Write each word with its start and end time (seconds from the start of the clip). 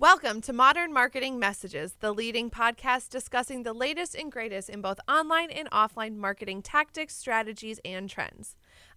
Welcome 0.00 0.42
to 0.42 0.52
Modern 0.52 0.92
Marketing 0.92 1.40
Messages, 1.40 1.94
the 1.98 2.12
leading 2.12 2.50
podcast 2.50 3.08
discussing 3.08 3.64
the 3.64 3.72
latest 3.72 4.14
and 4.14 4.30
greatest 4.30 4.68
in 4.68 4.80
both 4.80 5.00
online 5.08 5.50
and 5.50 5.68
offline 5.72 6.14
marketing 6.14 6.62
tactics, 6.62 7.16
strategies, 7.16 7.80
and 7.84 8.08
trends. 8.08 8.54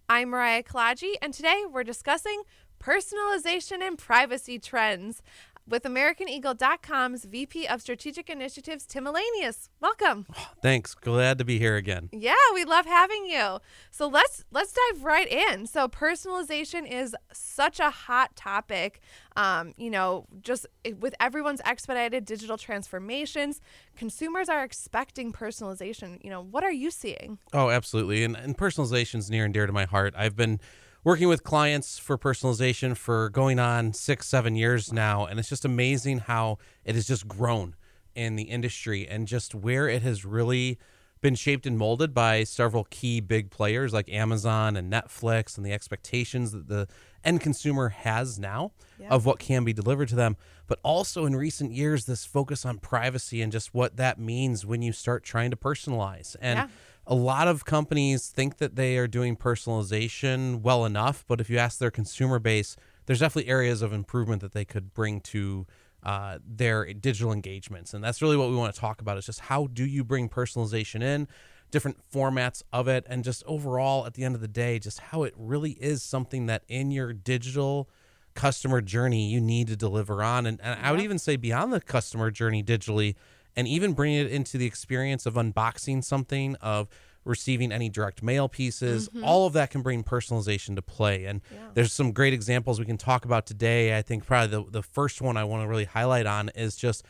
I'm 0.08 0.28
Mariah 0.28 0.62
Kalaji, 0.62 1.14
and 1.20 1.34
today 1.34 1.64
we're 1.68 1.82
discussing 1.82 2.42
personalization 2.78 3.82
and 3.82 3.98
privacy 3.98 4.60
trends 4.60 5.22
with 5.68 5.84
AmericanEagle.com's 5.84 7.24
VP 7.24 7.66
of 7.66 7.80
Strategic 7.80 8.28
Initiatives, 8.28 8.86
Tim 8.86 9.04
Elanius. 9.04 9.68
Welcome. 9.80 10.26
Thanks. 10.62 10.94
Glad 10.94 11.38
to 11.38 11.44
be 11.44 11.58
here 11.58 11.76
again. 11.76 12.08
Yeah, 12.12 12.34
we 12.54 12.64
love 12.64 12.86
having 12.86 13.26
you. 13.26 13.58
So 13.90 14.08
let's 14.08 14.44
let's 14.50 14.72
dive 14.72 15.04
right 15.04 15.30
in. 15.30 15.66
So 15.66 15.88
personalization 15.88 16.90
is 16.90 17.14
such 17.32 17.80
a 17.80 17.90
hot 17.90 18.34
topic. 18.36 19.00
Um, 19.36 19.72
you 19.76 19.90
know, 19.90 20.26
just 20.40 20.66
with 20.98 21.14
everyone's 21.20 21.60
expedited 21.64 22.24
digital 22.24 22.58
transformations, 22.58 23.60
consumers 23.96 24.48
are 24.48 24.64
expecting 24.64 25.32
personalization. 25.32 26.22
You 26.22 26.30
know, 26.30 26.42
what 26.42 26.64
are 26.64 26.72
you 26.72 26.90
seeing? 26.90 27.38
Oh, 27.52 27.70
absolutely. 27.70 28.24
And, 28.24 28.36
and 28.36 28.56
personalization 28.56 29.16
is 29.16 29.30
near 29.30 29.44
and 29.44 29.54
dear 29.54 29.66
to 29.66 29.72
my 29.72 29.84
heart. 29.84 30.14
I've 30.16 30.36
been 30.36 30.60
working 31.04 31.28
with 31.28 31.42
clients 31.42 31.98
for 31.98 32.16
personalization 32.16 32.96
for 32.96 33.28
going 33.30 33.58
on 33.58 33.92
six, 33.92 34.26
seven 34.28 34.54
years 34.54 34.92
now. 34.92 35.26
And 35.26 35.38
it's 35.38 35.48
just 35.48 35.64
amazing 35.64 36.20
how 36.20 36.58
it 36.84 36.94
has 36.94 37.06
just 37.06 37.26
grown 37.26 37.74
in 38.14 38.36
the 38.36 38.44
industry 38.44 39.06
and 39.08 39.26
just 39.26 39.54
where 39.54 39.88
it 39.88 40.02
has 40.02 40.24
really 40.24 40.78
been 41.20 41.34
shaped 41.36 41.66
and 41.66 41.78
molded 41.78 42.12
by 42.12 42.42
several 42.42 42.84
key 42.90 43.20
big 43.20 43.50
players 43.50 43.92
like 43.92 44.08
Amazon 44.10 44.76
and 44.76 44.92
Netflix 44.92 45.56
and 45.56 45.64
the 45.64 45.72
expectations 45.72 46.50
that 46.50 46.66
the 46.66 46.88
end 47.24 47.40
consumer 47.40 47.90
has 47.90 48.40
now 48.40 48.72
yeah. 48.98 49.08
of 49.08 49.24
what 49.24 49.38
can 49.38 49.64
be 49.64 49.72
delivered 49.72 50.08
to 50.08 50.16
them. 50.16 50.36
But 50.66 50.80
also 50.82 51.24
in 51.24 51.36
recent 51.36 51.72
years, 51.72 52.06
this 52.06 52.24
focus 52.24 52.66
on 52.66 52.78
privacy 52.78 53.40
and 53.40 53.52
just 53.52 53.72
what 53.72 53.96
that 53.98 54.18
means 54.18 54.66
when 54.66 54.82
you 54.82 54.92
start 54.92 55.22
trying 55.22 55.50
to 55.50 55.56
personalize. 55.56 56.36
And 56.40 56.58
yeah 56.58 56.68
a 57.06 57.14
lot 57.14 57.48
of 57.48 57.64
companies 57.64 58.28
think 58.28 58.58
that 58.58 58.76
they 58.76 58.96
are 58.96 59.08
doing 59.08 59.36
personalization 59.36 60.60
well 60.62 60.84
enough, 60.84 61.24
but 61.26 61.40
if 61.40 61.50
you 61.50 61.58
ask 61.58 61.78
their 61.78 61.90
consumer 61.90 62.38
base, 62.38 62.76
there's 63.06 63.20
definitely 63.20 63.50
areas 63.50 63.82
of 63.82 63.92
improvement 63.92 64.40
that 64.42 64.52
they 64.52 64.64
could 64.64 64.94
bring 64.94 65.20
to 65.20 65.66
uh, 66.04 66.38
their 66.46 66.92
digital 66.92 67.32
engagements. 67.32 67.94
And 67.94 68.02
that's 68.02 68.22
really 68.22 68.36
what 68.36 68.50
we 68.50 68.56
want 68.56 68.74
to 68.74 68.80
talk 68.80 69.00
about 69.00 69.18
is 69.18 69.26
just 69.26 69.40
how 69.40 69.66
do 69.66 69.84
you 69.84 70.04
bring 70.04 70.28
personalization 70.28 71.02
in, 71.02 71.28
different 71.70 71.98
formats 72.12 72.62
of 72.72 72.86
it, 72.86 73.04
and 73.08 73.24
just 73.24 73.42
overall, 73.46 74.06
at 74.06 74.14
the 74.14 74.24
end 74.24 74.34
of 74.34 74.40
the 74.40 74.48
day, 74.48 74.78
just 74.78 75.00
how 75.00 75.24
it 75.24 75.34
really 75.36 75.72
is 75.72 76.02
something 76.02 76.46
that 76.46 76.62
in 76.68 76.90
your 76.90 77.12
digital 77.12 77.88
customer 78.34 78.80
journey 78.80 79.28
you 79.28 79.40
need 79.40 79.68
to 79.68 79.76
deliver 79.76 80.22
on. 80.22 80.46
And, 80.46 80.60
and 80.62 80.78
I 80.80 80.90
would 80.90 81.00
even 81.00 81.18
say 81.18 81.36
beyond 81.36 81.72
the 81.72 81.80
customer 81.80 82.30
journey 82.30 82.62
digitally, 82.62 83.14
and 83.56 83.68
even 83.68 83.92
bringing 83.92 84.20
it 84.20 84.30
into 84.30 84.58
the 84.58 84.66
experience 84.66 85.26
of 85.26 85.34
unboxing 85.34 86.02
something, 86.02 86.56
of 86.56 86.88
receiving 87.24 87.70
any 87.70 87.88
direct 87.88 88.22
mail 88.22 88.48
pieces. 88.48 89.08
Mm-hmm. 89.08 89.24
All 89.24 89.46
of 89.46 89.52
that 89.52 89.70
can 89.70 89.82
bring 89.82 90.02
personalization 90.02 90.74
to 90.76 90.82
play. 90.82 91.24
And 91.24 91.40
yeah. 91.52 91.68
there's 91.74 91.92
some 91.92 92.12
great 92.12 92.32
examples 92.32 92.80
we 92.80 92.86
can 92.86 92.98
talk 92.98 93.24
about 93.24 93.46
today. 93.46 93.96
I 93.96 94.02
think 94.02 94.26
probably 94.26 94.64
the, 94.64 94.70
the 94.70 94.82
first 94.82 95.22
one 95.22 95.36
I 95.36 95.44
want 95.44 95.62
to 95.62 95.68
really 95.68 95.84
highlight 95.84 96.26
on 96.26 96.50
is 96.54 96.76
just 96.76 97.04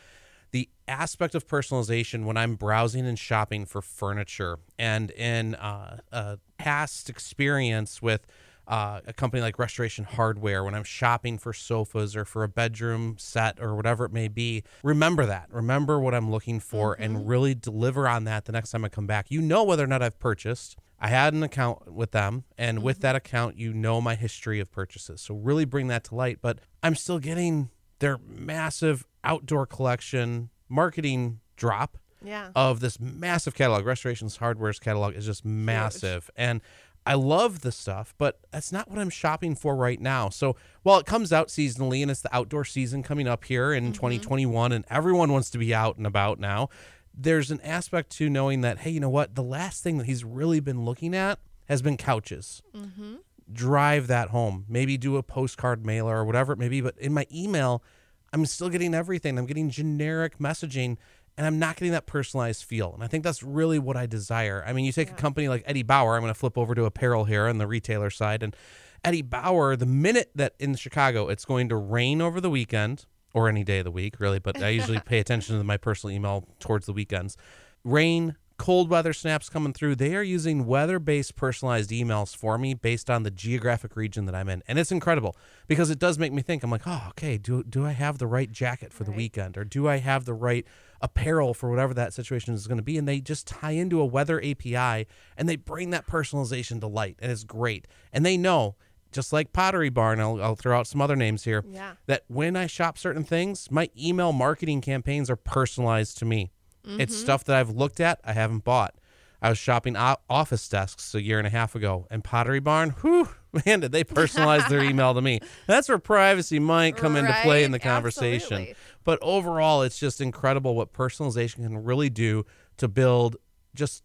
the 0.51 0.69
aspect 0.87 1.33
of 1.33 1.47
personalization 1.47 2.25
when 2.25 2.37
I'm 2.37 2.55
browsing 2.55 3.07
and 3.07 3.17
shopping 3.17 3.65
for 3.65 3.81
furniture. 3.81 4.59
And 4.77 5.09
in 5.11 5.55
uh, 5.55 5.97
a 6.11 6.37
past 6.57 7.09
experience 7.09 8.01
with 8.01 8.27
uh, 8.67 9.01
a 9.05 9.13
company 9.13 9.41
like 9.41 9.59
Restoration 9.59 10.05
Hardware 10.05 10.63
when 10.63 10.73
I'm 10.73 10.83
shopping 10.83 11.37
for 11.37 11.53
sofas 11.53 12.15
or 12.15 12.25
for 12.25 12.43
a 12.43 12.47
bedroom 12.47 13.15
set 13.17 13.59
or 13.59 13.75
whatever 13.75 14.05
it 14.05 14.11
may 14.11 14.27
be. 14.27 14.63
Remember 14.83 15.25
that. 15.25 15.47
Remember 15.51 15.99
what 15.99 16.13
I'm 16.13 16.31
looking 16.31 16.59
for 16.59 16.93
mm-hmm. 16.93 17.03
and 17.03 17.27
really 17.27 17.55
deliver 17.55 18.07
on 18.07 18.23
that 18.25 18.45
the 18.45 18.51
next 18.51 18.71
time 18.71 18.85
I 18.85 18.89
come 18.89 19.07
back. 19.07 19.29
You 19.29 19.41
know 19.41 19.63
whether 19.63 19.83
or 19.83 19.87
not 19.87 20.01
I've 20.01 20.19
purchased. 20.19 20.77
I 20.99 21.07
had 21.07 21.33
an 21.33 21.43
account 21.43 21.91
with 21.91 22.11
them, 22.11 22.45
and 22.57 22.77
mm-hmm. 22.77 22.85
with 22.85 23.01
that 23.01 23.15
account, 23.15 23.57
you 23.57 23.73
know 23.73 23.99
my 23.99 24.15
history 24.15 24.61
of 24.61 24.71
purchases. 24.71 25.19
So 25.19 25.35
really 25.35 25.65
bring 25.65 25.87
that 25.87 26.05
to 26.05 26.15
light. 26.15 26.39
But 26.41 26.59
I'm 26.81 26.95
still 26.95 27.19
getting 27.19 27.69
their 27.99 28.17
massive 28.25 29.05
outdoor 29.23 29.65
collection 29.65 30.49
marketing 30.69 31.39
drop 31.57 31.97
yeah. 32.23 32.49
of 32.55 32.79
this 32.79 32.99
massive 32.99 33.53
catalog. 33.53 33.85
Restorations 33.85 34.37
Hardware's 34.37 34.79
catalog 34.79 35.15
is 35.15 35.25
just 35.25 35.45
massive. 35.45 36.25
Huge. 36.25 36.47
And 36.47 36.61
I 37.05 37.15
love 37.15 37.61
the 37.61 37.71
stuff, 37.71 38.13
but 38.17 38.39
that's 38.51 38.71
not 38.71 38.89
what 38.89 38.99
I'm 38.99 39.09
shopping 39.09 39.55
for 39.55 39.75
right 39.75 39.99
now. 39.99 40.29
So 40.29 40.55
while 40.83 40.99
it 40.99 41.05
comes 41.05 41.33
out 41.33 41.49
seasonally 41.49 42.01
and 42.01 42.09
it's 42.09 42.21
the 42.21 42.33
outdoor 42.35 42.63
season 42.63 43.03
coming 43.03 43.27
up 43.27 43.43
here 43.43 43.73
in 43.73 43.85
mm-hmm. 43.85 43.93
2021 43.93 44.71
and 44.71 44.85
everyone 44.89 45.31
wants 45.31 45.49
to 45.51 45.57
be 45.57 45.73
out 45.73 45.97
and 45.97 46.07
about 46.07 46.39
now, 46.39 46.69
there's 47.13 47.51
an 47.51 47.61
aspect 47.61 48.09
to 48.11 48.29
knowing 48.29 48.61
that, 48.61 48.79
hey, 48.79 48.91
you 48.91 48.99
know 48.99 49.09
what? 49.09 49.35
The 49.35 49.43
last 49.43 49.83
thing 49.83 49.97
that 49.97 50.05
he's 50.05 50.23
really 50.23 50.59
been 50.59 50.85
looking 50.85 51.13
at 51.13 51.39
has 51.67 51.81
been 51.81 51.97
couches. 51.97 52.61
Mm-hmm. 52.75 53.15
Drive 53.51 54.07
that 54.07 54.29
home. 54.29 54.65
Maybe 54.69 54.97
do 54.97 55.17
a 55.17 55.23
postcard 55.23 55.85
mailer 55.85 56.17
or 56.17 56.25
whatever 56.25 56.53
it 56.53 56.59
may 56.59 56.69
be. 56.69 56.81
But 56.81 56.97
in 56.97 57.13
my 57.13 57.27
email, 57.31 57.83
I'm 58.31 58.45
still 58.45 58.69
getting 58.69 58.95
everything. 58.95 59.37
I'm 59.37 59.45
getting 59.45 59.69
generic 59.69 60.39
messaging 60.39 60.97
and 61.37 61.47
I'm 61.47 61.59
not 61.59 61.75
getting 61.75 61.91
that 61.93 62.05
personalized 62.05 62.63
feel. 62.63 62.93
And 62.93 63.03
I 63.03 63.07
think 63.07 63.23
that's 63.23 63.43
really 63.43 63.79
what 63.79 63.97
I 63.97 64.05
desire. 64.05 64.63
I 64.65 64.73
mean, 64.73 64.85
you 64.85 64.91
take 64.91 65.09
yeah. 65.09 65.15
a 65.15 65.17
company 65.17 65.47
like 65.47 65.63
Eddie 65.65 65.83
Bauer, 65.83 66.15
I'm 66.15 66.21
going 66.21 66.33
to 66.33 66.39
flip 66.39 66.57
over 66.57 66.75
to 66.75 66.85
apparel 66.85 67.25
here 67.25 67.47
on 67.47 67.57
the 67.57 67.67
retailer 67.67 68.09
side. 68.09 68.43
And 68.43 68.55
Eddie 69.03 69.21
Bauer, 69.21 69.75
the 69.75 69.85
minute 69.85 70.31
that 70.35 70.53
in 70.59 70.75
Chicago 70.75 71.27
it's 71.27 71.45
going 71.45 71.69
to 71.69 71.75
rain 71.75 72.21
over 72.21 72.39
the 72.39 72.49
weekend, 72.49 73.05
or 73.33 73.49
any 73.49 73.63
day 73.63 73.79
of 73.79 73.85
the 73.85 73.91
week, 73.91 74.19
really, 74.19 74.39
but 74.39 74.61
I 74.61 74.69
usually 74.69 74.99
pay 75.05 75.19
attention 75.19 75.57
to 75.57 75.63
my 75.63 75.77
personal 75.77 76.15
email 76.15 76.47
towards 76.59 76.85
the 76.85 76.93
weekends. 76.93 77.35
Rain, 77.83 78.35
cold 78.57 78.89
weather 78.89 79.13
snaps 79.13 79.49
coming 79.49 79.73
through, 79.73 79.95
they 79.95 80.15
are 80.15 80.23
using 80.23 80.65
weather 80.65 80.99
based 80.99 81.35
personalized 81.35 81.89
emails 81.89 82.35
for 82.35 82.57
me 82.57 82.73
based 82.73 83.09
on 83.09 83.23
the 83.23 83.31
geographic 83.31 83.95
region 83.95 84.25
that 84.25 84.35
I'm 84.35 84.49
in. 84.49 84.63
And 84.67 84.79
it's 84.79 84.91
incredible 84.91 85.35
because 85.67 85.89
it 85.89 85.99
does 85.99 86.19
make 86.19 86.31
me 86.31 86.41
think 86.41 86.63
I'm 86.63 86.71
like, 86.71 86.85
oh, 86.85 87.07
okay, 87.09 87.37
do, 87.37 87.63
do 87.63 87.85
I 87.85 87.91
have 87.91 88.17
the 88.17 88.27
right 88.27 88.51
jacket 88.51 88.93
for 88.93 89.03
right. 89.03 89.11
the 89.11 89.17
weekend? 89.17 89.57
Or 89.57 89.63
do 89.63 89.87
I 89.87 89.97
have 89.97 90.25
the 90.25 90.33
right 90.33 90.65
apparel 91.01 91.53
for 91.53 91.69
whatever 91.69 91.93
that 91.93 92.13
situation 92.13 92.53
is 92.53 92.67
going 92.67 92.77
to 92.77 92.83
be? 92.83 92.97
And 92.97 93.07
they 93.07 93.19
just 93.19 93.47
tie 93.47 93.71
into 93.71 93.99
a 93.99 94.05
weather 94.05 94.43
API 94.43 95.07
and 95.37 95.49
they 95.49 95.55
bring 95.55 95.89
that 95.89 96.07
personalization 96.07 96.79
to 96.81 96.87
light. 96.87 97.17
And 97.19 97.31
it's 97.31 97.43
great. 97.43 97.87
And 98.11 98.25
they 98.25 98.37
know 98.37 98.75
just 99.13 99.31
like 99.31 99.53
Pottery 99.53 99.89
Barn, 99.89 100.19
I'll, 100.19 100.41
I'll, 100.41 100.55
throw 100.55 100.77
out 100.77 100.87
some 100.87 101.01
other 101.01 101.15
names 101.15 101.43
here. 101.43 101.63
Yeah. 101.69 101.93
That 102.07 102.23
when 102.27 102.55
I 102.55 102.67
shop 102.67 102.97
certain 102.97 103.23
things, 103.23 103.69
my 103.71 103.89
email 103.97 104.33
marketing 104.33 104.81
campaigns 104.81 105.29
are 105.29 105.35
personalized 105.35 106.17
to 106.17 106.25
me. 106.25 106.51
Mm-hmm. 106.85 107.01
It's 107.01 107.15
stuff 107.15 107.43
that 107.45 107.55
I've 107.55 107.69
looked 107.69 107.99
at, 107.99 108.19
I 108.23 108.33
haven't 108.33 108.63
bought. 108.63 108.95
I 109.41 109.49
was 109.49 109.57
shopping 109.57 109.97
office 109.97 110.69
desks 110.69 111.13
a 111.13 111.21
year 111.21 111.37
and 111.37 111.45
a 111.45 111.49
half 111.49 111.75
ago, 111.75 112.07
and 112.09 112.23
Pottery 112.23 112.61
Barn, 112.61 112.91
whew, 113.01 113.27
man, 113.65 113.81
did 113.81 113.91
they 113.91 114.05
personalize 114.05 114.69
their 114.69 114.81
email 114.81 115.13
to 115.13 115.21
me. 115.21 115.41
That's 115.67 115.89
where 115.89 115.97
privacy 115.97 116.59
might 116.59 116.95
come 116.95 117.15
right? 117.15 117.25
into 117.25 117.33
play 117.41 117.65
in 117.65 117.71
the 117.71 117.79
conversation. 117.79 118.61
Absolutely. 118.61 118.75
But 119.03 119.19
overall, 119.21 119.81
it's 119.81 119.99
just 119.99 120.21
incredible 120.21 120.75
what 120.75 120.93
personalization 120.93 121.55
can 121.55 121.83
really 121.83 122.09
do 122.09 122.45
to 122.77 122.87
build 122.87 123.35
just 123.75 124.03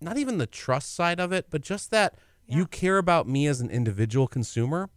not 0.00 0.16
even 0.16 0.38
the 0.38 0.46
trust 0.46 0.94
side 0.94 1.20
of 1.20 1.32
it, 1.32 1.46
but 1.50 1.60
just 1.60 1.90
that 1.90 2.14
yeah. 2.46 2.56
you 2.56 2.66
care 2.66 2.96
about 2.96 3.28
me 3.28 3.46
as 3.46 3.60
an 3.60 3.68
individual 3.68 4.26
consumer 4.26 4.88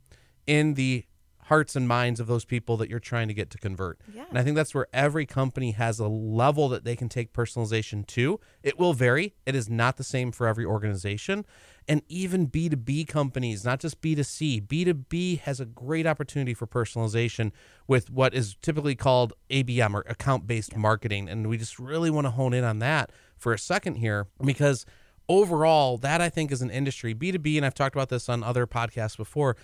in 0.48 0.76
the 0.76 1.06
hearts 1.46 1.76
and 1.76 1.88
minds 1.88 2.20
of 2.20 2.28
those 2.28 2.46
people 2.46 2.78
that 2.78 2.90
you're 2.90 3.00
trying 3.00 3.28
to 3.28 3.34
get 3.34 3.50
to 3.50 3.58
convert. 3.58 4.00
Yeah. 4.14 4.26
And 4.30 4.38
I 4.38 4.44
think 4.44 4.56
that's 4.56 4.74
where 4.74 4.88
every 4.94 5.26
company 5.26 5.72
has 5.72 6.00
a 6.00 6.08
level 6.08 6.70
that 6.70 6.84
they 6.84 6.96
can 6.96 7.10
take 7.10 7.34
personalization 7.34 8.06
to. 8.08 8.40
It 8.64 8.80
will 8.80 8.94
vary. 8.94 9.36
It 9.46 9.56
is 9.56 9.70
not 9.70 9.98
the 9.98 10.04
same 10.04 10.32
for 10.32 10.48
every 10.48 10.66
organization. 10.66 11.46
And 11.88 12.04
even 12.08 12.48
B2B 12.48 13.08
companies, 13.08 13.66
not 13.66 13.80
just 13.80 14.02
B2C, 14.02 14.68
B2B 14.68 15.40
has 15.40 15.60
a 15.60 15.66
great 15.66 16.06
opportunity 16.06 16.54
for 16.54 16.68
personalization 16.68 17.52
with 17.88 18.10
what 18.10 18.34
is 18.34 18.56
typically 18.62 18.96
called 18.96 19.34
ABM 19.50 19.94
or 19.94 20.02
account 20.08 20.46
based 20.48 20.74
yeah. 20.74 20.78
marketing. 20.78 21.28
And 21.28 21.48
we 21.48 21.58
just 21.58 21.80
really 21.80 22.10
want 22.10 22.26
to 22.26 22.32
hone 22.32 22.54
in 22.54 22.64
on 22.64 22.80
that 22.80 23.12
for 23.36 23.52
a 23.52 23.60
second 23.60 23.96
here 23.96 24.28
because 24.44 24.86
overall, 25.28 25.98
that 25.98 26.22
I 26.22 26.30
think 26.30 26.52
is 26.52 26.62
an 26.62 26.70
industry. 26.70 27.16
B2B, 27.16 27.58
and 27.58 27.66
I've 27.66 27.74
talked 27.74 27.96
about 27.96 28.10
this 28.10 28.30
on 28.30 28.44
other 28.44 28.68
podcasts 28.68 29.18
before 29.18 29.56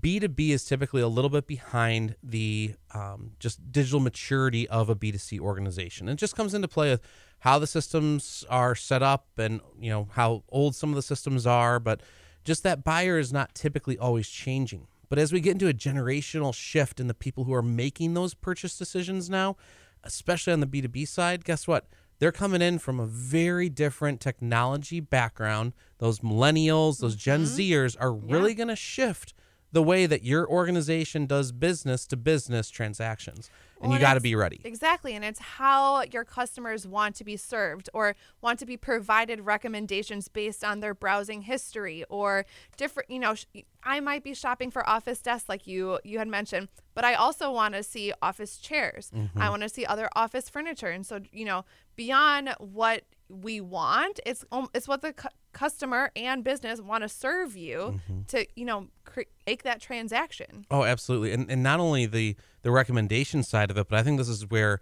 B2B 0.00 0.50
is 0.50 0.64
typically 0.64 1.02
a 1.02 1.08
little 1.08 1.28
bit 1.28 1.46
behind 1.46 2.16
the 2.22 2.74
um, 2.94 3.32
just 3.38 3.72
digital 3.72 4.00
maturity 4.00 4.68
of 4.68 4.88
a 4.88 4.96
B2C 4.96 5.38
organization. 5.38 6.08
It 6.08 6.16
just 6.16 6.34
comes 6.34 6.54
into 6.54 6.68
play 6.68 6.90
with 6.90 7.02
how 7.40 7.58
the 7.58 7.66
systems 7.66 8.44
are 8.48 8.74
set 8.74 9.02
up 9.02 9.26
and 9.36 9.60
you 9.78 9.90
know 9.90 10.08
how 10.12 10.44
old 10.48 10.74
some 10.74 10.90
of 10.90 10.96
the 10.96 11.02
systems 11.02 11.46
are, 11.46 11.78
but 11.78 12.00
just 12.44 12.62
that 12.62 12.84
buyer 12.84 13.18
is 13.18 13.32
not 13.32 13.54
typically 13.54 13.98
always 13.98 14.28
changing. 14.28 14.86
But 15.08 15.18
as 15.18 15.32
we 15.32 15.40
get 15.40 15.52
into 15.52 15.68
a 15.68 15.74
generational 15.74 16.54
shift 16.54 16.98
in 16.98 17.06
the 17.06 17.14
people 17.14 17.44
who 17.44 17.52
are 17.52 17.62
making 17.62 18.14
those 18.14 18.32
purchase 18.32 18.78
decisions 18.78 19.28
now, 19.28 19.56
especially 20.04 20.54
on 20.54 20.60
the 20.60 20.66
B2B 20.66 21.06
side, 21.06 21.44
guess 21.44 21.68
what? 21.68 21.86
They're 22.18 22.32
coming 22.32 22.62
in 22.62 22.78
from 22.78 22.98
a 22.98 23.06
very 23.06 23.68
different 23.68 24.20
technology 24.20 25.00
background. 25.00 25.72
Those 25.98 26.20
millennials, 26.20 27.00
those 27.00 27.16
Gen 27.16 27.44
mm-hmm. 27.44 27.60
Zers 27.60 27.96
are 28.00 28.12
really 28.12 28.52
yeah. 28.52 28.56
going 28.56 28.68
to 28.68 28.76
shift 28.76 29.34
the 29.72 29.82
way 29.82 30.06
that 30.06 30.22
your 30.22 30.46
organization 30.48 31.26
does 31.26 31.50
business 31.50 32.06
to 32.06 32.16
business 32.16 32.68
transactions. 32.70 33.50
and 33.80 33.90
Well, 33.90 33.98
you 33.98 34.04
got 34.04 34.14
to 34.14 34.20
be 34.20 34.34
ready. 34.34 34.60
Exactly. 34.64 35.14
And 35.14 35.24
it's 35.24 35.40
how 35.40 36.02
your 36.02 36.24
customers 36.24 36.86
want 36.86 37.16
to 37.16 37.24
be 37.24 37.36
served 37.38 37.88
or 37.94 38.14
want 38.42 38.58
to 38.60 38.66
be 38.66 38.76
provided 38.76 39.40
recommendations 39.40 40.28
based 40.28 40.62
on 40.62 40.80
their 40.80 40.94
browsing 40.94 41.42
history 41.42 42.04
or 42.10 42.44
different, 42.76 43.10
you 43.10 43.18
know, 43.18 43.34
sh- 43.34 43.46
I 43.82 44.00
might 44.00 44.22
be 44.22 44.34
shopping 44.34 44.70
for 44.70 44.88
office 44.88 45.20
desks 45.20 45.48
like 45.48 45.66
you 45.66 45.98
you 46.04 46.18
had 46.18 46.28
mentioned, 46.28 46.68
but 46.94 47.04
I 47.04 47.14
also 47.14 47.50
want 47.50 47.74
to 47.74 47.82
see 47.82 48.12
office 48.22 48.58
chairs. 48.58 49.10
I 49.36 49.48
want 49.50 49.62
to 49.62 49.68
see 49.68 49.84
other 49.86 50.08
office 50.14 50.48
furniture. 50.48 50.88
And 50.88 51.04
so, 51.04 51.20
you 51.32 51.44
know, 51.44 51.64
beyond 51.96 52.54
what 52.58 53.02
we 53.28 53.60
want, 53.60 54.20
it's 54.26 54.44
um, 54.52 54.68
it's 54.74 54.86
what 54.86 55.00
the 55.02 55.14
customer 55.52 56.10
and 56.16 56.42
business 56.42 56.80
want 56.80 57.02
to 57.02 57.08
serve 57.08 57.56
you 57.56 58.00
mm-hmm. 58.08 58.22
to, 58.28 58.46
you 58.56 58.64
know, 58.64 58.88
cre- 59.04 59.22
make 59.46 59.62
that 59.62 59.80
transaction. 59.80 60.66
Oh, 60.70 60.84
absolutely. 60.84 61.32
And 61.32 61.50
and 61.50 61.62
not 61.62 61.80
only 61.80 62.06
the 62.06 62.36
the 62.62 62.70
recommendation 62.70 63.42
side 63.42 63.70
of 63.70 63.78
it, 63.78 63.88
but 63.88 63.98
I 63.98 64.02
think 64.02 64.18
this 64.18 64.28
is 64.28 64.48
where 64.48 64.80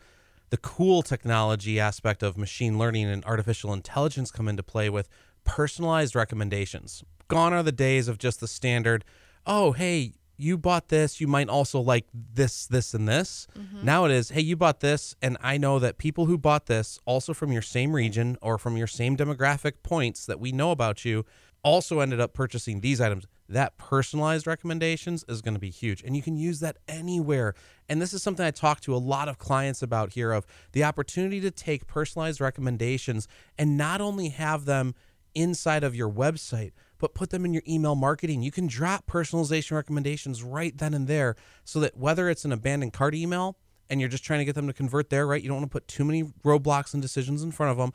the 0.50 0.56
cool 0.56 1.02
technology 1.02 1.78
aspect 1.78 2.22
of 2.22 2.36
machine 2.36 2.78
learning 2.78 3.06
and 3.06 3.24
artificial 3.24 3.72
intelligence 3.72 4.30
come 4.30 4.48
into 4.48 4.62
play 4.62 4.90
with 4.90 5.08
personalized 5.44 6.14
recommendations. 6.14 7.04
Gone 7.28 7.52
are 7.52 7.62
the 7.62 7.72
days 7.72 8.08
of 8.08 8.18
just 8.18 8.40
the 8.40 8.48
standard, 8.48 9.04
oh, 9.46 9.72
hey, 9.72 10.14
you 10.40 10.56
bought 10.58 10.88
this, 10.88 11.20
you 11.20 11.26
might 11.26 11.48
also 11.48 11.80
like 11.80 12.06
this, 12.12 12.66
this, 12.66 12.94
and 12.94 13.08
this. 13.08 13.46
Mm-hmm. 13.58 13.84
Now 13.84 14.04
it 14.06 14.10
is, 14.10 14.30
hey, 14.30 14.40
you 14.40 14.56
bought 14.56 14.80
this, 14.80 15.14
and 15.20 15.36
I 15.42 15.58
know 15.58 15.78
that 15.78 15.98
people 15.98 16.26
who 16.26 16.38
bought 16.38 16.66
this, 16.66 16.98
also 17.04 17.34
from 17.34 17.52
your 17.52 17.62
same 17.62 17.94
region 17.94 18.36
or 18.40 18.58
from 18.58 18.76
your 18.76 18.86
same 18.86 19.16
demographic 19.16 19.82
points 19.82 20.26
that 20.26 20.40
we 20.40 20.52
know 20.52 20.70
about 20.70 21.04
you, 21.04 21.24
also 21.62 22.00
ended 22.00 22.20
up 22.20 22.32
purchasing 22.32 22.80
these 22.80 23.00
items. 23.00 23.26
That 23.48 23.76
personalized 23.76 24.46
recommendations 24.46 25.24
is 25.28 25.42
going 25.42 25.54
to 25.54 25.60
be 25.60 25.70
huge. 25.70 26.02
And 26.02 26.16
you 26.16 26.22
can 26.22 26.36
use 26.36 26.60
that 26.60 26.78
anywhere. 26.88 27.54
And 27.88 28.00
this 28.00 28.14
is 28.14 28.22
something 28.22 28.46
I 28.46 28.52
talk 28.52 28.80
to 28.82 28.94
a 28.94 28.98
lot 28.98 29.28
of 29.28 29.38
clients 29.38 29.82
about 29.82 30.12
here 30.12 30.32
of 30.32 30.46
the 30.72 30.84
opportunity 30.84 31.40
to 31.40 31.50
take 31.50 31.86
personalized 31.86 32.40
recommendations 32.40 33.26
and 33.58 33.76
not 33.76 34.00
only 34.00 34.28
have 34.28 34.64
them 34.64 34.94
inside 35.34 35.84
of 35.84 35.94
your 35.94 36.10
website, 36.10 36.72
but 37.00 37.14
put 37.14 37.30
them 37.30 37.44
in 37.44 37.52
your 37.52 37.64
email 37.66 37.96
marketing. 37.96 38.42
You 38.42 38.52
can 38.52 38.68
drop 38.68 39.06
personalization 39.06 39.72
recommendations 39.72 40.44
right 40.44 40.76
then 40.76 40.94
and 40.94 41.08
there 41.08 41.34
so 41.64 41.80
that 41.80 41.96
whether 41.96 42.28
it's 42.28 42.44
an 42.44 42.52
abandoned 42.52 42.92
cart 42.92 43.14
email 43.14 43.56
and 43.88 43.98
you're 43.98 44.08
just 44.08 44.22
trying 44.22 44.38
to 44.38 44.44
get 44.44 44.54
them 44.54 44.68
to 44.68 44.72
convert 44.72 45.10
there, 45.10 45.26
right? 45.26 45.42
You 45.42 45.48
don't 45.48 45.58
want 45.58 45.70
to 45.70 45.72
put 45.72 45.88
too 45.88 46.04
many 46.04 46.22
roadblocks 46.44 46.92
and 46.92 47.02
decisions 47.02 47.42
in 47.42 47.50
front 47.50 47.72
of 47.72 47.78
them. 47.78 47.92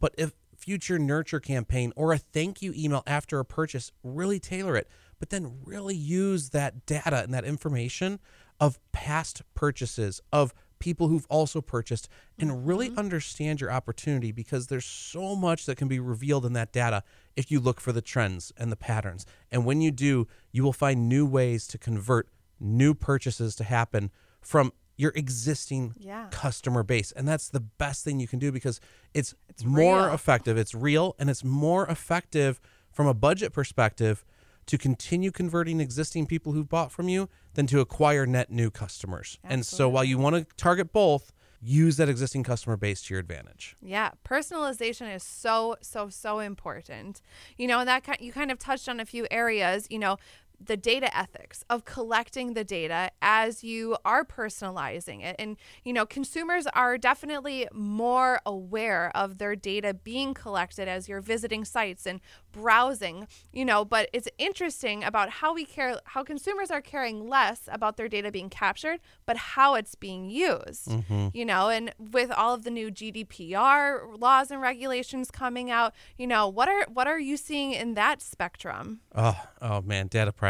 But 0.00 0.14
if 0.18 0.32
future 0.56 0.98
nurture 0.98 1.38
campaign 1.38 1.92
or 1.94 2.12
a 2.12 2.18
thank 2.18 2.60
you 2.60 2.72
email 2.74 3.04
after 3.06 3.38
a 3.38 3.44
purchase, 3.44 3.92
really 4.02 4.40
tailor 4.40 4.74
it, 4.76 4.88
but 5.20 5.30
then 5.30 5.58
really 5.64 5.94
use 5.94 6.50
that 6.50 6.86
data 6.86 7.22
and 7.22 7.32
that 7.34 7.44
information 7.44 8.18
of 8.58 8.80
past 8.90 9.42
purchases, 9.54 10.20
of 10.32 10.52
people 10.78 11.08
who've 11.08 11.26
also 11.28 11.60
purchased, 11.60 12.08
and 12.38 12.66
really 12.66 12.88
mm-hmm. 12.88 12.98
understand 12.98 13.60
your 13.60 13.70
opportunity 13.70 14.32
because 14.32 14.66
there's 14.66 14.84
so 14.84 15.34
much 15.34 15.66
that 15.66 15.76
can 15.76 15.88
be 15.88 16.00
revealed 16.00 16.46
in 16.46 16.52
that 16.54 16.72
data 16.72 17.02
if 17.36 17.50
you 17.50 17.60
look 17.60 17.80
for 17.80 17.92
the 17.92 18.02
trends 18.02 18.52
and 18.56 18.70
the 18.70 18.76
patterns. 18.76 19.26
And 19.50 19.64
when 19.64 19.80
you 19.80 19.90
do, 19.90 20.26
you 20.52 20.62
will 20.62 20.72
find 20.72 21.08
new 21.08 21.26
ways 21.26 21.66
to 21.68 21.78
convert 21.78 22.28
new 22.60 22.94
purchases 22.94 23.54
to 23.56 23.64
happen 23.64 24.10
from 24.40 24.72
your 24.96 25.12
existing 25.14 25.94
Yeah. 25.96 26.26
customer 26.30 26.82
base. 26.82 27.12
And 27.12 27.26
that's 27.26 27.48
the 27.48 27.60
best 27.60 28.04
thing 28.04 28.18
you 28.18 28.26
can 28.26 28.40
do 28.40 28.50
because 28.50 28.80
it's, 29.14 29.34
more 29.64 30.06
real. 30.06 30.14
effective, 30.14 30.58
it's 30.58 30.74
real, 30.74 31.14
and 31.18 31.30
it's 31.30 31.44
more 31.44 31.86
effective 31.86 32.60
from 32.90 33.06
a 33.06 33.14
budget 33.14 33.52
perspective 33.52 34.24
to 34.68 34.78
continue 34.78 35.30
converting 35.30 35.80
existing 35.80 36.26
people 36.26 36.52
who've 36.52 36.68
bought 36.68 36.92
from 36.92 37.08
you 37.08 37.28
than 37.54 37.66
to 37.66 37.80
acquire 37.80 38.26
net 38.26 38.50
new 38.50 38.70
customers. 38.70 39.38
And 39.42 39.66
so 39.66 39.88
while 39.88 40.04
you 40.04 40.18
want 40.18 40.36
to 40.36 40.46
target 40.56 40.92
both, 40.92 41.32
use 41.60 41.96
that 41.96 42.08
existing 42.08 42.44
customer 42.44 42.76
base 42.76 43.02
to 43.02 43.14
your 43.14 43.20
advantage. 43.20 43.76
Yeah, 43.82 44.10
personalization 44.24 45.12
is 45.14 45.22
so 45.22 45.76
so 45.80 46.08
so 46.08 46.38
important. 46.38 47.20
You 47.56 47.66
know, 47.66 47.84
that 47.84 48.04
ki- 48.04 48.24
you 48.24 48.32
kind 48.32 48.52
of 48.52 48.58
touched 48.58 48.88
on 48.88 49.00
a 49.00 49.04
few 49.04 49.26
areas, 49.30 49.86
you 49.90 49.98
know, 49.98 50.18
the 50.60 50.76
data 50.76 51.16
ethics 51.16 51.64
of 51.70 51.84
collecting 51.84 52.54
the 52.54 52.64
data 52.64 53.10
as 53.22 53.62
you 53.62 53.96
are 54.04 54.24
personalizing 54.24 55.22
it. 55.22 55.36
And 55.38 55.56
you 55.84 55.92
know, 55.92 56.04
consumers 56.04 56.66
are 56.68 56.98
definitely 56.98 57.68
more 57.72 58.40
aware 58.44 59.10
of 59.14 59.38
their 59.38 59.54
data 59.54 59.94
being 59.94 60.34
collected 60.34 60.88
as 60.88 61.08
you're 61.08 61.20
visiting 61.20 61.64
sites 61.64 62.06
and 62.06 62.20
browsing, 62.52 63.28
you 63.52 63.64
know, 63.64 63.84
but 63.84 64.08
it's 64.12 64.28
interesting 64.38 65.04
about 65.04 65.30
how 65.30 65.54
we 65.54 65.64
care 65.64 66.00
how 66.04 66.24
consumers 66.24 66.70
are 66.70 66.80
caring 66.80 67.28
less 67.28 67.68
about 67.68 67.96
their 67.96 68.08
data 68.08 68.32
being 68.32 68.50
captured, 68.50 69.00
but 69.26 69.36
how 69.36 69.74
it's 69.74 69.94
being 69.94 70.28
used. 70.28 70.88
Mm-hmm. 70.88 71.28
You 71.32 71.44
know, 71.44 71.68
and 71.68 71.92
with 71.98 72.30
all 72.30 72.54
of 72.54 72.64
the 72.64 72.70
new 72.70 72.90
GDPR 72.90 74.18
laws 74.20 74.50
and 74.50 74.60
regulations 74.60 75.30
coming 75.30 75.70
out, 75.70 75.94
you 76.16 76.26
know, 76.26 76.48
what 76.48 76.68
are 76.68 76.84
what 76.92 77.06
are 77.06 77.20
you 77.20 77.36
seeing 77.36 77.72
in 77.72 77.94
that 77.94 78.20
spectrum? 78.20 79.00
Oh, 79.14 79.40
oh 79.62 79.82
man, 79.82 80.08
data 80.08 80.32
privacy. 80.32 80.47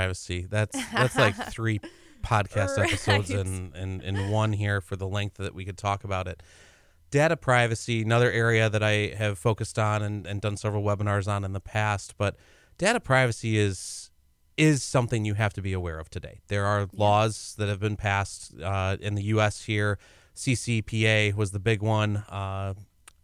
That's 0.49 0.79
that's 0.93 1.17
like 1.17 1.35
three 1.51 1.81
podcast 2.23 2.79
episodes 2.79 3.31
and 3.31 3.75
in, 3.75 4.01
in 4.03 4.17
in 4.17 4.31
one 4.31 4.53
here 4.53 4.81
for 4.81 4.97
the 4.97 5.09
length 5.09 5.37
that 5.37 5.55
we 5.55 5.65
could 5.65 5.79
talk 5.79 6.05
about 6.05 6.27
it. 6.27 6.43
Data 7.11 7.37
privacy, 7.37 8.03
another 8.03 8.31
area 8.31 8.69
that 8.69 8.83
I 8.83 9.15
have 9.17 9.39
focused 9.39 9.79
on 9.79 10.03
and, 10.03 10.27
and 10.27 10.41
done 10.43 10.57
several 10.59 10.83
webinars 10.83 11.27
on 11.27 11.43
in 11.43 11.55
the 11.55 11.61
past, 11.61 12.15
but 12.19 12.37
data 12.77 13.01
privacy 13.01 13.59
is 13.59 14.11
is 14.57 14.83
something 14.83 15.25
you 15.25 15.35
have 15.35 15.53
to 15.55 15.63
be 15.63 15.73
aware 15.73 15.99
of 15.99 16.11
today. 16.11 16.41
There 16.49 16.67
are 16.67 16.89
laws 16.93 17.55
that 17.59 17.69
have 17.69 17.79
been 17.79 17.97
passed 17.97 18.53
uh, 18.61 18.97
in 19.01 19.15
the 19.15 19.23
U.S. 19.25 19.65
here. 19.65 19.99
CCPA 20.35 21.35
was 21.35 21.53
the 21.53 21.61
big 21.61 21.81
one. 21.81 22.19
Uh, 22.29 22.75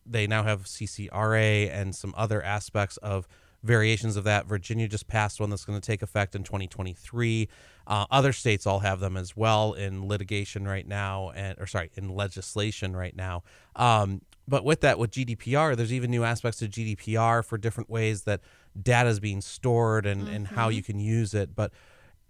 they 0.07 0.27
now 0.27 0.45
have 0.45 0.63
CCRA 0.63 1.71
and 1.73 1.95
some 1.95 2.15
other 2.17 2.43
aspects 2.43 2.97
of 2.99 3.27
variations 3.65 4.17
of 4.17 4.25
that. 4.25 4.47
Virginia 4.47 4.87
just 4.87 5.09
passed 5.09 5.41
one 5.41 5.51
that's 5.51 5.65
going 5.65 5.81
to 5.81 5.85
take 5.85 6.03
effect 6.03 6.35
in 6.37 6.45
2023. 6.45 7.49
Uh, 7.87 8.07
other 8.11 8.33
states 8.33 8.67
all 8.67 8.81
have 8.81 9.01
them 9.01 9.17
as 9.17 9.37
well 9.37 9.73
in 9.73 10.07
litigation 10.07 10.69
right 10.69 10.87
now, 10.87 11.31
and 11.35 11.59
or 11.59 11.67
sorry, 11.67 11.91
in 11.95 12.15
legislation 12.15 12.95
right 12.95 13.17
now. 13.17 13.43
Um, 13.75 14.21
but 14.47 14.65
with 14.65 14.83
that, 14.83 14.99
with 14.99 15.11
GDPR, 15.11 15.75
there's 15.77 15.93
even 15.93 16.11
new 16.11 16.23
aspects 16.23 16.59
to 16.59 16.69
GDPR 16.69 17.45
for 17.45 17.57
different 17.57 17.89
ways 17.89 18.23
that 18.23 18.41
data 18.81 19.09
is 19.09 19.19
being 19.19 19.41
stored 19.41 20.05
and, 20.05 20.29
and 20.29 20.47
how 20.47 20.69
you 20.69 20.83
can 20.83 21.01
use 21.01 21.33
it. 21.35 21.57
But 21.57 21.73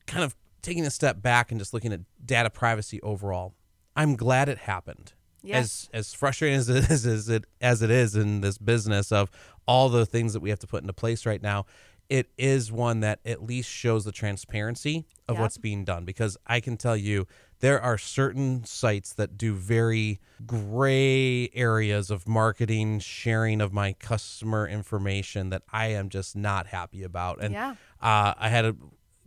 kind 0.06 0.22
of 0.22 0.36
taking 0.62 0.86
a 0.86 0.90
step 0.90 1.20
back 1.20 1.50
and 1.50 1.60
just 1.60 1.74
looking 1.74 1.92
at 1.92 2.00
data 2.24 2.50
privacy 2.50 3.00
overall, 3.02 3.54
I'm 3.96 4.14
glad 4.16 4.48
it 4.48 4.58
happened. 4.58 5.12
Yes. 5.42 5.90
As 5.92 6.06
as 6.06 6.14
frustrating 6.14 6.56
as 6.56 6.68
it 6.70 6.90
is 6.90 7.04
as 7.06 7.28
it 7.28 7.44
as 7.60 7.82
it 7.82 7.90
is 7.90 8.16
in 8.16 8.40
this 8.40 8.56
business 8.56 9.12
of 9.12 9.30
all 9.66 9.88
the 9.88 10.06
things 10.06 10.32
that 10.32 10.40
we 10.40 10.50
have 10.50 10.58
to 10.60 10.66
put 10.66 10.82
into 10.82 10.92
place 10.92 11.24
right 11.26 11.42
now, 11.42 11.66
it 12.10 12.28
is 12.36 12.70
one 12.70 13.00
that 13.00 13.20
at 13.24 13.42
least 13.42 13.68
shows 13.70 14.04
the 14.04 14.12
transparency 14.12 15.06
of 15.26 15.38
what's 15.38 15.56
being 15.56 15.84
done. 15.84 16.04
Because 16.04 16.36
I 16.46 16.60
can 16.60 16.76
tell 16.76 16.96
you 16.96 17.26
there 17.60 17.80
are 17.80 17.96
certain 17.96 18.64
sites 18.64 19.14
that 19.14 19.38
do 19.38 19.54
very 19.54 20.20
gray 20.46 21.48
areas 21.54 22.10
of 22.10 22.28
marketing, 22.28 22.98
sharing 23.00 23.60
of 23.62 23.72
my 23.72 23.94
customer 23.94 24.68
information 24.68 25.48
that 25.50 25.62
I 25.72 25.86
am 25.88 26.08
just 26.10 26.36
not 26.36 26.66
happy 26.66 27.02
about. 27.02 27.42
And 27.42 27.54
Yeah. 27.54 27.70
uh, 28.02 28.34
I 28.36 28.48
had 28.50 28.66
a 28.66 28.76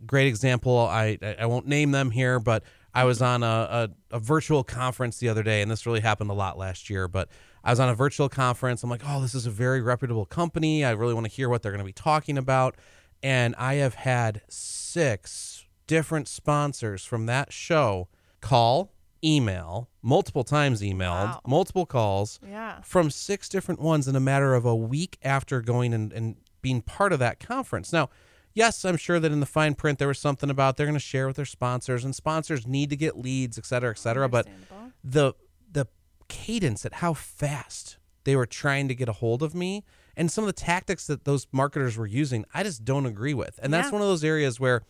great 0.06 0.28
example. 0.28 0.78
I 0.78 1.18
I 1.20 1.36
I 1.40 1.46
won't 1.46 1.66
name 1.66 1.90
them 1.90 2.12
here, 2.12 2.38
but 2.38 2.62
I 2.94 3.04
was 3.04 3.20
on 3.20 3.42
a, 3.42 3.88
a, 4.12 4.16
a 4.16 4.18
virtual 4.20 4.62
conference 4.64 5.18
the 5.18 5.28
other 5.28 5.42
day, 5.42 5.62
and 5.62 5.70
this 5.70 5.84
really 5.84 6.00
happened 6.00 6.30
a 6.30 6.34
lot 6.34 6.56
last 6.56 6.88
year. 6.88 7.08
But 7.08 7.28
I 7.64 7.70
was 7.70 7.80
on 7.80 7.88
a 7.88 7.94
virtual 7.94 8.28
conference. 8.28 8.82
I'm 8.82 8.90
like, 8.90 9.02
oh, 9.06 9.20
this 9.20 9.34
is 9.34 9.46
a 9.46 9.50
very 9.50 9.80
reputable 9.80 10.24
company. 10.26 10.84
I 10.84 10.90
really 10.92 11.14
want 11.14 11.26
to 11.26 11.32
hear 11.32 11.48
what 11.48 11.62
they're 11.62 11.72
going 11.72 11.80
to 11.80 11.84
be 11.84 11.92
talking 11.92 12.38
about. 12.38 12.76
And 13.22 13.54
I 13.58 13.74
have 13.74 13.94
had 13.94 14.42
six 14.48 15.64
different 15.86 16.28
sponsors 16.28 17.04
from 17.04 17.26
that 17.26 17.52
show 17.52 18.08
call, 18.40 18.92
email, 19.24 19.88
multiple 20.02 20.44
times 20.44 20.80
emailed, 20.80 21.26
Wow. 21.26 21.40
multiple 21.46 21.86
calls 21.86 22.38
Yeah. 22.48 22.80
from 22.82 23.10
six 23.10 23.48
different 23.48 23.80
ones 23.80 24.06
in 24.06 24.14
a 24.14 24.20
matter 24.20 24.54
of 24.54 24.64
a 24.64 24.76
week 24.76 25.18
after 25.22 25.60
going 25.60 25.92
and, 25.92 26.12
and 26.12 26.36
being 26.62 26.82
part 26.82 27.12
of 27.12 27.18
that 27.18 27.40
conference. 27.40 27.92
Now, 27.92 28.10
yes, 28.54 28.84
I'm 28.84 28.96
sure 28.96 29.18
that 29.18 29.32
in 29.32 29.40
the 29.40 29.46
fine 29.46 29.74
print 29.74 29.98
there 29.98 30.08
was 30.08 30.18
something 30.20 30.50
about 30.50 30.76
they're 30.76 30.86
going 30.86 30.94
to 30.94 31.00
share 31.00 31.26
with 31.26 31.36
their 31.36 31.44
sponsors, 31.44 32.04
and 32.04 32.14
sponsors 32.14 32.66
need 32.66 32.90
to 32.90 32.96
get 32.96 33.18
leads, 33.18 33.58
et 33.58 33.66
cetera, 33.66 33.90
et 33.90 33.98
cetera. 33.98 34.28
But 34.28 34.46
the 35.02 35.32
the 35.32 35.34
cadence 36.28 36.84
at 36.86 36.94
how 36.94 37.14
fast 37.14 37.96
they 38.24 38.36
were 38.36 38.46
trying 38.46 38.88
to 38.88 38.94
get 38.94 39.08
a 39.08 39.12
hold 39.12 39.42
of 39.42 39.54
me 39.54 39.84
and 40.16 40.30
some 40.30 40.44
of 40.44 40.48
the 40.48 40.52
tactics 40.52 41.06
that 41.06 41.24
those 41.24 41.46
marketers 41.52 41.96
were 41.96 42.06
using, 42.06 42.44
I 42.52 42.62
just 42.64 42.84
don't 42.84 43.06
agree 43.06 43.34
with. 43.34 43.58
And 43.62 43.72
that's 43.72 43.86
Yeah. 43.88 43.92
one 43.92 44.02
of 44.02 44.08
those 44.08 44.24
areas 44.24 44.58
where 44.58 44.82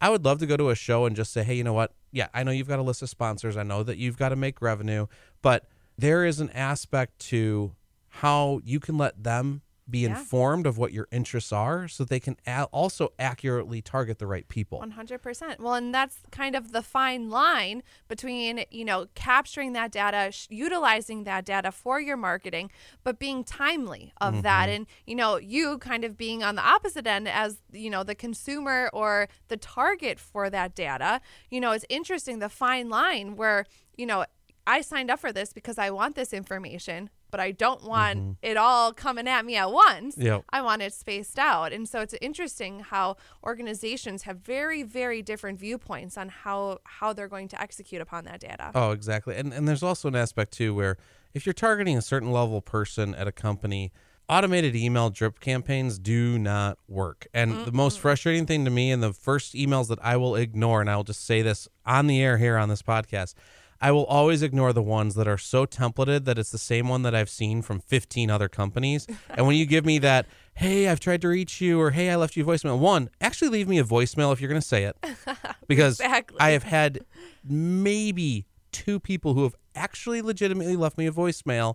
I 0.00 0.10
would 0.10 0.24
love 0.24 0.40
to 0.40 0.46
go 0.46 0.56
to 0.56 0.70
a 0.70 0.74
show 0.74 1.06
and 1.06 1.14
just 1.16 1.32
say, 1.32 1.42
hey, 1.44 1.54
you 1.54 1.64
know 1.64 1.72
what? 1.72 1.94
Yeah, 2.12 2.28
I 2.34 2.42
know 2.42 2.50
you've 2.50 2.68
got 2.68 2.78
a 2.78 2.82
list 2.82 3.00
of 3.00 3.08
sponsors. 3.08 3.56
I 3.56 3.62
know 3.62 3.82
that 3.82 3.96
you've 3.96 4.18
got 4.18 4.30
to 4.30 4.36
make 4.36 4.60
revenue, 4.60 5.06
but 5.40 5.64
there 5.96 6.24
is 6.24 6.40
an 6.40 6.50
aspect 6.50 7.18
to 7.30 7.74
how 8.08 8.60
you 8.64 8.80
can 8.80 8.98
let 8.98 9.22
them 9.22 9.62
be 9.88 10.00
Yeah. 10.00 10.18
informed 10.18 10.66
of 10.66 10.78
what 10.78 10.92
your 10.92 11.06
interests 11.12 11.52
are 11.52 11.86
so 11.86 12.02
they 12.04 12.18
can 12.18 12.36
a- 12.46 12.64
also 12.72 13.12
accurately 13.18 13.80
target 13.80 14.18
the 14.18 14.26
right 14.26 14.48
people. 14.48 14.80
100%. 14.80 15.60
Well, 15.60 15.74
and 15.74 15.94
that's 15.94 16.18
kind 16.32 16.56
of 16.56 16.72
the 16.72 16.82
fine 16.82 17.30
line 17.30 17.82
between, 18.08 18.64
you 18.70 18.84
know, 18.84 19.06
capturing 19.14 19.74
that 19.74 19.92
data, 19.92 20.32
sh- 20.32 20.48
utilizing 20.50 21.22
that 21.24 21.44
data 21.44 21.70
for 21.70 22.00
your 22.00 22.16
marketing, 22.16 22.70
but 23.04 23.18
being 23.20 23.44
timely 23.44 24.12
of 24.20 24.42
that. 24.42 24.68
Mm-hmm. 24.68 24.74
And, 24.76 24.86
you 25.06 25.14
know, 25.14 25.36
you 25.36 25.78
kind 25.78 26.04
of 26.04 26.16
being 26.16 26.42
on 26.42 26.56
the 26.56 26.62
opposite 26.66 27.06
end 27.06 27.28
as, 27.28 27.58
you 27.72 27.88
know, 27.90 28.02
the 28.02 28.14
consumer 28.16 28.90
or 28.92 29.28
the 29.48 29.56
target 29.56 30.18
for 30.18 30.50
that 30.50 30.74
data. 30.74 31.20
You 31.48 31.60
know, 31.60 31.70
it's 31.70 31.84
interesting 31.88 32.40
the 32.40 32.48
fine 32.48 32.88
line 32.88 33.36
where, 33.36 33.66
you 33.96 34.06
know, 34.06 34.24
I 34.66 34.80
signed 34.80 35.12
up 35.12 35.20
for 35.20 35.32
this 35.32 35.52
because 35.52 35.78
I 35.78 35.90
want 35.90 36.16
this 36.16 36.32
information, 36.32 37.08
but 37.30 37.40
I 37.40 37.50
don't 37.50 37.84
want 37.84 38.18
mm-hmm. 38.18 38.32
it 38.42 38.56
all 38.56 38.92
coming 38.92 39.28
at 39.28 39.44
me 39.44 39.56
at 39.56 39.70
once. 39.70 40.16
Yep. 40.16 40.44
I 40.50 40.62
want 40.62 40.82
it 40.82 40.92
spaced 40.92 41.38
out. 41.38 41.72
And 41.72 41.88
so 41.88 42.00
it's 42.00 42.14
interesting 42.20 42.80
how 42.80 43.16
organizations 43.44 44.22
have 44.22 44.38
very, 44.38 44.82
very 44.82 45.22
different 45.22 45.58
viewpoints 45.58 46.16
on 46.16 46.28
how 46.28 46.78
how 46.84 47.12
they're 47.12 47.28
going 47.28 47.48
to 47.48 47.60
execute 47.60 48.00
upon 48.00 48.24
that 48.24 48.40
data. 48.40 48.70
Oh, 48.74 48.92
exactly. 48.92 49.36
And 49.36 49.52
and 49.52 49.66
there's 49.66 49.82
also 49.82 50.08
an 50.08 50.16
aspect 50.16 50.52
too 50.52 50.74
where 50.74 50.96
if 51.34 51.44
you're 51.44 51.52
targeting 51.52 51.98
a 51.98 52.02
certain 52.02 52.32
level 52.32 52.62
person 52.62 53.14
at 53.14 53.26
a 53.28 53.32
company, 53.32 53.92
automated 54.28 54.74
email 54.74 55.10
drip 55.10 55.40
campaigns 55.40 55.98
do 55.98 56.38
not 56.38 56.78
work. 56.88 57.26
And 57.34 57.64
the 57.64 57.72
most 57.72 57.98
frustrating 58.00 58.46
thing 58.46 58.64
to 58.64 58.70
me 58.70 58.90
and 58.90 59.02
the 59.02 59.12
first 59.12 59.54
emails 59.54 59.88
that 59.88 59.98
I 60.02 60.16
will 60.16 60.34
ignore 60.34 60.80
and 60.80 60.90
I 60.90 60.96
will 60.96 61.04
just 61.04 61.24
say 61.24 61.42
this 61.42 61.68
on 61.84 62.06
the 62.06 62.20
air 62.22 62.38
here 62.38 62.56
on 62.56 62.68
this 62.68 62.82
podcast, 62.82 63.34
I 63.80 63.92
will 63.92 64.04
always 64.06 64.42
ignore 64.42 64.72
the 64.72 64.82
ones 64.82 65.14
that 65.16 65.28
are 65.28 65.38
so 65.38 65.66
templated 65.66 66.24
that 66.24 66.38
it's 66.38 66.50
the 66.50 66.58
same 66.58 66.88
one 66.88 67.02
that 67.02 67.14
I've 67.14 67.28
seen 67.30 67.62
from 67.62 67.80
15 67.80 68.30
other 68.30 68.48
companies. 68.48 69.06
and 69.30 69.46
when 69.46 69.56
you 69.56 69.66
give 69.66 69.84
me 69.84 69.98
that, 69.98 70.26
hey, 70.54 70.88
I've 70.88 71.00
tried 71.00 71.20
to 71.22 71.28
reach 71.28 71.60
you, 71.60 71.80
or 71.80 71.90
hey, 71.90 72.10
I 72.10 72.16
left 72.16 72.36
you 72.36 72.44
a 72.44 72.46
voicemail, 72.46 72.78
one, 72.78 73.10
actually 73.20 73.50
leave 73.50 73.68
me 73.68 73.78
a 73.78 73.84
voicemail 73.84 74.32
if 74.32 74.40
you're 74.40 74.48
going 74.48 74.60
to 74.60 74.66
say 74.66 74.84
it. 74.84 74.96
Because 75.68 75.98
Exactly. 75.98 76.38
I 76.38 76.50
have 76.50 76.62
had 76.62 77.00
maybe 77.44 78.46
two 78.70 79.00
people 79.00 79.34
who 79.34 79.42
have 79.42 79.56
actually 79.74 80.22
legitimately 80.22 80.76
left 80.76 80.96
me 80.96 81.06
a 81.06 81.12
voicemail 81.12 81.74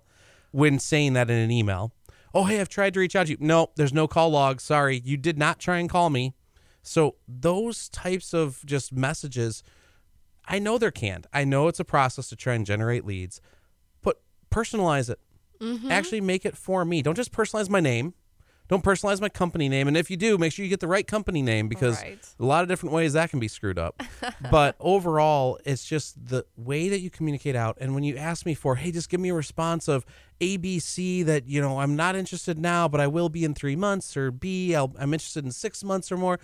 when 0.51 0.79
saying 0.79 1.13
that 1.13 1.29
in 1.29 1.37
an 1.37 1.51
email. 1.51 1.91
Oh, 2.33 2.45
hey, 2.45 2.61
I've 2.61 2.69
tried 2.69 2.93
to 2.93 3.01
reach 3.01 3.15
out 3.15 3.25
to 3.25 3.31
you. 3.33 3.37
No, 3.39 3.71
there's 3.75 3.93
no 3.93 4.07
call 4.07 4.29
log. 4.29 4.61
Sorry, 4.61 5.01
you 5.03 5.17
did 5.17 5.37
not 5.37 5.59
try 5.59 5.77
and 5.77 5.89
call 5.89 6.09
me. 6.09 6.33
So 6.83 7.15
those 7.27 7.89
types 7.89 8.33
of 8.33 8.65
just 8.65 8.93
messages, 8.93 9.61
I 10.51 10.59
know 10.59 10.77
they're 10.77 10.91
canned. 10.91 11.25
I 11.33 11.45
know 11.45 11.67
it's 11.69 11.79
a 11.79 11.85
process 11.85 12.27
to 12.29 12.35
try 12.35 12.53
and 12.55 12.65
generate 12.65 13.05
leads, 13.05 13.39
but 14.03 14.21
personalize 14.51 15.09
it. 15.09 15.19
Mm-hmm. 15.61 15.89
Actually 15.89 16.21
make 16.21 16.45
it 16.45 16.57
for 16.57 16.83
me. 16.83 17.01
Don't 17.01 17.15
just 17.15 17.31
personalize 17.31 17.69
my 17.69 17.79
name. 17.79 18.13
Don't 18.67 18.83
personalize 18.83 19.19
my 19.19 19.27
company 19.29 19.67
name. 19.67 19.87
And 19.87 19.97
if 19.97 20.09
you 20.09 20.15
do, 20.17 20.37
make 20.37 20.53
sure 20.53 20.63
you 20.63 20.69
get 20.69 20.79
the 20.79 20.87
right 20.87 21.05
company 21.05 21.41
name 21.41 21.67
because 21.67 22.01
Right. 22.01 22.19
a 22.39 22.45
lot 22.45 22.63
of 22.63 22.69
different 22.69 22.93
ways 22.93 23.13
that 23.13 23.29
can 23.29 23.39
be 23.39 23.47
screwed 23.49 23.77
up. 23.77 24.01
but 24.49 24.75
overall, 24.79 25.59
it's 25.65 25.85
just 25.85 26.27
the 26.27 26.45
way 26.55 26.87
that 26.89 26.99
you 26.99 27.09
communicate 27.09 27.55
out. 27.55 27.77
And 27.81 27.93
when 27.93 28.03
you 28.03 28.15
ask 28.17 28.45
me 28.45 28.53
for, 28.53 28.75
hey, 28.75 28.91
just 28.91 29.09
give 29.09 29.19
me 29.19 29.29
a 29.29 29.33
response 29.33 29.87
of 29.87 30.05
ABC 30.39 31.25
that, 31.25 31.47
you 31.47 31.61
know, 31.61 31.79
I'm 31.79 31.95
not 31.95 32.15
interested 32.15 32.57
now, 32.59 32.87
but 32.87 32.99
I 33.01 33.07
will 33.07 33.29
be 33.29 33.43
in 33.43 33.53
three 33.53 33.75
months, 33.75 34.15
or 34.17 34.31
B, 34.31 34.73
I'll, 34.75 34.93
I'm 34.97 35.13
interested 35.13 35.43
in 35.45 35.51
six 35.51 35.83
months 35.83 36.11
or 36.11 36.17
more, 36.17 36.39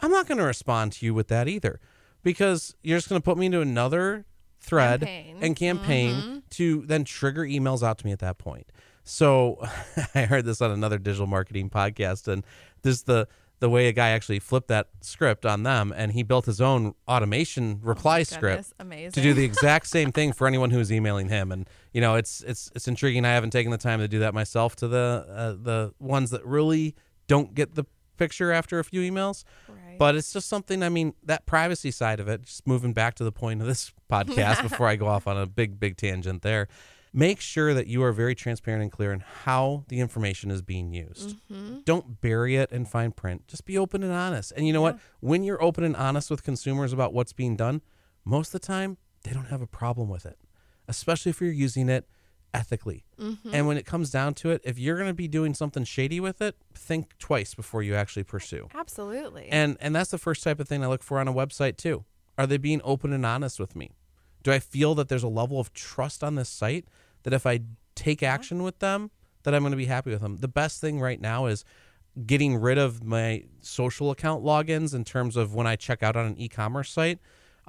I'm 0.00 0.10
not 0.10 0.26
going 0.28 0.38
to 0.38 0.44
respond 0.44 0.92
to 0.92 1.06
you 1.06 1.12
with 1.14 1.28
that 1.28 1.48
either 1.48 1.80
because 2.22 2.74
you're 2.82 2.98
just 2.98 3.08
going 3.08 3.20
to 3.20 3.24
put 3.24 3.38
me 3.38 3.46
into 3.46 3.60
another 3.60 4.26
thread 4.60 5.00
Campaign. 5.00 5.36
and 5.40 5.56
campaign 5.56 6.42
to 6.50 6.82
then 6.86 7.04
trigger 7.04 7.42
emails 7.44 7.82
out 7.82 7.98
to 7.98 8.06
me 8.06 8.12
at 8.12 8.18
that 8.18 8.38
point. 8.38 8.70
So 9.04 9.58
I 10.14 10.22
heard 10.26 10.44
this 10.44 10.60
on 10.60 10.70
another 10.70 10.98
digital 10.98 11.26
marketing 11.26 11.70
podcast, 11.70 12.28
and 12.28 12.44
this 12.82 13.02
the 13.02 13.26
the 13.60 13.68
way 13.68 13.88
a 13.88 13.92
guy 13.92 14.08
actually 14.10 14.38
flipped 14.38 14.68
that 14.68 14.88
script 15.02 15.44
on 15.44 15.62
them, 15.64 15.92
and 15.94 16.12
he 16.12 16.22
built 16.22 16.46
his 16.46 16.62
own 16.62 16.94
automation 17.06 17.78
reply 17.82 18.22
script 18.22 18.72
amazing. 18.78 19.12
to 19.12 19.20
do 19.20 19.34
the 19.34 19.44
exact 19.50 19.86
same 19.86 20.12
thing 20.12 20.32
for 20.32 20.46
anyone 20.46 20.70
who's 20.70 20.90
emailing 20.90 21.28
him. 21.28 21.52
And 21.52 21.68
you 21.92 22.00
know, 22.00 22.14
it's 22.14 22.42
it's 22.42 22.70
it's 22.74 22.88
intriguing. 22.88 23.24
I 23.24 23.30
haven't 23.30 23.50
taken 23.50 23.70
the 23.70 23.78
time 23.78 24.00
to 24.00 24.08
do 24.08 24.20
that 24.20 24.34
myself 24.34 24.76
to 24.76 24.88
the 24.88 25.26
uh, 25.28 25.52
the 25.62 25.94
ones 25.98 26.30
that 26.30 26.44
really 26.44 26.94
don't 27.26 27.54
get 27.54 27.74
the 27.74 27.84
picture 28.16 28.52
after 28.52 28.78
a 28.78 28.84
few 28.84 29.00
emails. 29.00 29.44
Right. 29.68 29.78
But 30.00 30.14
it's 30.14 30.32
just 30.32 30.48
something. 30.48 30.82
I 30.82 30.88
mean, 30.88 31.12
that 31.24 31.44
privacy 31.44 31.90
side 31.90 32.20
of 32.20 32.28
it. 32.28 32.40
Just 32.44 32.66
moving 32.66 32.94
back 32.94 33.16
to 33.16 33.24
the 33.24 33.30
point 33.30 33.60
of 33.60 33.66
this 33.66 33.92
podcast 34.10 34.62
before 34.62 34.88
I 34.88 34.96
go 34.96 35.06
off 35.06 35.26
on 35.26 35.36
a 35.36 35.44
big 35.44 35.78
big 35.78 35.98
tangent 35.98 36.40
there. 36.40 36.68
Make 37.12 37.38
sure 37.38 37.74
that 37.74 37.86
you 37.86 38.02
are 38.04 38.12
very 38.12 38.34
transparent 38.34 38.82
and 38.82 38.90
clear 38.90 39.12
in 39.12 39.20
how 39.20 39.84
the 39.88 40.00
information 40.00 40.50
is 40.50 40.62
being 40.62 40.94
used. 40.94 41.36
Mm-hmm. 41.52 41.80
Don't 41.84 42.22
bury 42.22 42.56
it 42.56 42.72
in 42.72 42.86
fine 42.86 43.12
print. 43.12 43.46
Just 43.46 43.66
be 43.66 43.76
open 43.76 44.02
and 44.02 44.12
honest. 44.12 44.54
And 44.56 44.66
you 44.66 44.72
know 44.72 44.80
what? 44.80 44.98
When 45.20 45.44
you're 45.44 45.62
open 45.62 45.84
and 45.84 45.94
honest 45.94 46.30
with 46.30 46.44
consumers 46.44 46.94
about 46.94 47.12
what's 47.12 47.34
being 47.34 47.54
done, 47.54 47.82
most 48.24 48.54
of 48.54 48.60
the 48.62 48.66
time 48.66 48.96
they 49.24 49.32
don't 49.32 49.48
have 49.48 49.60
a 49.60 49.66
problem 49.66 50.08
with 50.08 50.24
it, 50.24 50.38
especially 50.88 51.28
if 51.28 51.42
you're 51.42 51.50
using 51.50 51.90
it 51.90 52.06
ethically. 52.52 53.04
Mm-hmm. 53.20 53.54
And 53.54 53.66
when 53.66 53.76
it 53.76 53.86
comes 53.86 54.10
down 54.10 54.34
to 54.34 54.50
it, 54.50 54.60
if 54.64 54.78
you're 54.78 54.96
going 54.96 55.08
to 55.08 55.14
be 55.14 55.28
doing 55.28 55.54
something 55.54 55.84
shady 55.84 56.20
with 56.20 56.40
it, 56.42 56.56
think 56.74 57.16
twice 57.18 57.54
before 57.54 57.82
you 57.82 57.94
actually 57.94 58.24
pursue. 58.24 58.68
Absolutely. 58.74 59.48
And 59.50 59.76
and 59.80 59.94
that's 59.94 60.10
the 60.10 60.18
first 60.18 60.42
type 60.42 60.60
of 60.60 60.68
thing 60.68 60.82
I 60.82 60.88
look 60.88 61.02
for 61.02 61.18
on 61.18 61.28
a 61.28 61.32
website 61.32 61.76
too. 61.76 62.04
Are 62.38 62.46
they 62.46 62.56
being 62.56 62.80
open 62.84 63.12
and 63.12 63.24
honest 63.26 63.60
with 63.60 63.76
me? 63.76 63.92
Do 64.42 64.52
I 64.52 64.58
feel 64.58 64.94
that 64.94 65.08
there's 65.08 65.22
a 65.22 65.28
level 65.28 65.60
of 65.60 65.72
trust 65.72 66.24
on 66.24 66.34
this 66.34 66.48
site 66.48 66.86
that 67.24 67.34
if 67.34 67.46
I 67.46 67.60
take 67.94 68.22
action 68.22 68.62
with 68.62 68.78
them, 68.78 69.10
that 69.42 69.54
I'm 69.54 69.62
going 69.62 69.72
to 69.72 69.76
be 69.76 69.86
happy 69.86 70.10
with 70.10 70.22
them? 70.22 70.38
The 70.38 70.48
best 70.48 70.80
thing 70.80 71.00
right 71.00 71.20
now 71.20 71.46
is 71.46 71.64
getting 72.26 72.56
rid 72.56 72.78
of 72.78 73.04
my 73.04 73.44
social 73.60 74.10
account 74.10 74.42
logins 74.42 74.94
in 74.94 75.04
terms 75.04 75.36
of 75.36 75.54
when 75.54 75.66
I 75.66 75.76
check 75.76 76.02
out 76.02 76.16
on 76.16 76.26
an 76.26 76.38
e-commerce 76.38 76.90
site. 76.90 77.18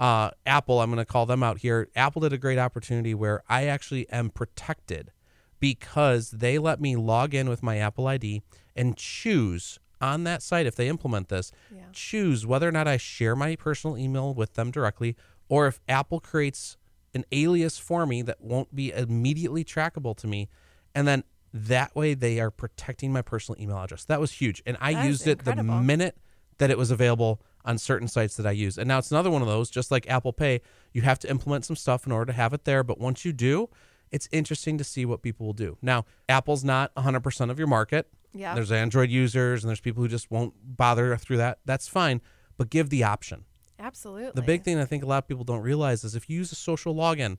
Uh, 0.02 0.32
Apple, 0.48 0.80
I'm 0.82 0.90
going 0.90 0.98
to 0.98 1.06
call 1.06 1.28
them 1.28 1.44
out 1.44 1.60
here. 1.60 1.88
Apple 1.96 2.22
did 2.22 2.34
a 2.34 2.38
great 2.40 2.58
opportunity 2.58 3.14
where 3.14 3.44
I 3.48 3.66
actually 3.68 4.10
am 4.10 4.32
protected 4.32 5.12
because 5.60 6.32
they 6.32 6.58
let 6.58 6.82
me 6.82 6.96
log 6.96 7.36
in 7.36 7.48
with 7.48 7.62
my 7.62 7.78
Apple 7.78 8.08
ID 8.08 8.42
and 8.76 8.98
choose 8.98 9.78
on 10.02 10.24
that 10.24 10.42
site 10.42 10.66
if 10.66 10.76
they 10.76 10.88
implement 10.88 11.30
this, 11.30 11.52
Yeah. 11.72 11.84
choose 11.94 12.48
whether 12.48 12.68
or 12.68 12.72
not 12.72 12.88
I 12.88 12.98
share 12.98 13.36
my 13.36 13.56
personal 13.56 13.96
email 13.96 14.34
with 14.34 14.56
them 14.56 14.72
directly 14.72 15.16
or 15.48 15.68
if 15.68 15.80
Apple 15.88 16.20
creates 16.20 16.78
an 17.14 17.24
alias 17.32 17.78
for 17.78 18.08
me 18.08 18.24
that 18.24 18.42
won't 18.42 18.74
be 18.74 18.92
immediately 18.92 19.64
trackable 19.64 20.18
to 20.18 20.26
me 20.26 20.50
and 20.96 21.08
then 21.08 21.24
that 21.54 21.96
way 21.96 22.16
they 22.16 22.40
are 22.40 22.50
protecting 22.50 23.14
my 23.14 23.22
personal 23.22 23.62
email 23.62 23.78
address. 23.78 24.04
That 24.06 24.20
was 24.20 24.32
huge 24.32 24.64
and 24.66 24.78
I 24.82 24.94
That 24.96 25.06
used 25.06 25.28
it 25.28 25.46
the 25.46 25.52
minute 25.62 26.18
that 26.58 26.72
it 26.72 26.78
was 26.80 26.90
available 26.90 27.40
on 27.66 27.78
certain 27.78 28.08
sites 28.08 28.36
that 28.38 28.46
I 28.46 28.52
use. 28.52 28.78
And 28.78 28.88
now 28.88 28.98
it's 28.98 29.12
another 29.12 29.30
one 29.30 29.42
of 29.42 29.48
those 29.48 29.70
just 29.70 29.92
like 29.92 30.10
Apple 30.10 30.34
Pay, 30.34 30.62
you 30.94 31.02
have 31.02 31.20
to 31.20 31.30
implement 31.30 31.66
some 31.66 31.76
stuff 31.76 32.06
in 32.06 32.12
order 32.12 32.32
to 32.32 32.36
have 32.36 32.54
it 32.54 32.66
there, 32.66 32.84
but 32.84 33.00
once 33.00 33.26
you 33.26 33.34
do, 33.34 33.70
it's 34.12 34.28
interesting 34.32 34.78
to 34.78 34.84
see 34.84 35.06
what 35.06 35.22
people 35.22 35.46
will 35.46 35.54
do. 35.54 35.78
Now, 35.82 36.06
Apple's 36.28 36.64
not 36.64 36.94
100% 36.96 37.50
of 37.50 37.58
your 37.58 37.68
market. 37.68 38.08
Yeah. 38.34 38.56
There's 38.56 38.72
Android 38.72 39.10
users 39.10 39.64
and 39.64 39.70
there's 39.70 39.80
people 39.80 40.04
who 40.04 40.10
just 40.10 40.30
won't 40.32 40.54
bother 40.64 41.16
through 41.18 41.38
that. 41.38 41.60
That's 41.66 41.88
fine, 41.88 42.22
but 42.58 42.70
give 42.70 42.90
the 42.90 43.04
option. 43.04 43.46
Absolutely. 43.80 44.32
The 44.36 44.42
big 44.42 44.64
thing 44.64 44.78
I 44.78 44.86
think 44.86 45.04
a 45.04 45.08
lot 45.08 45.20
of 45.20 45.28
people 45.28 45.44
don't 45.44 45.62
realize 45.62 46.04
is 46.04 46.16
if 46.16 46.30
you 46.30 46.38
use 46.38 46.52
a 46.52 46.56
social 46.56 46.94
login, 46.94 47.38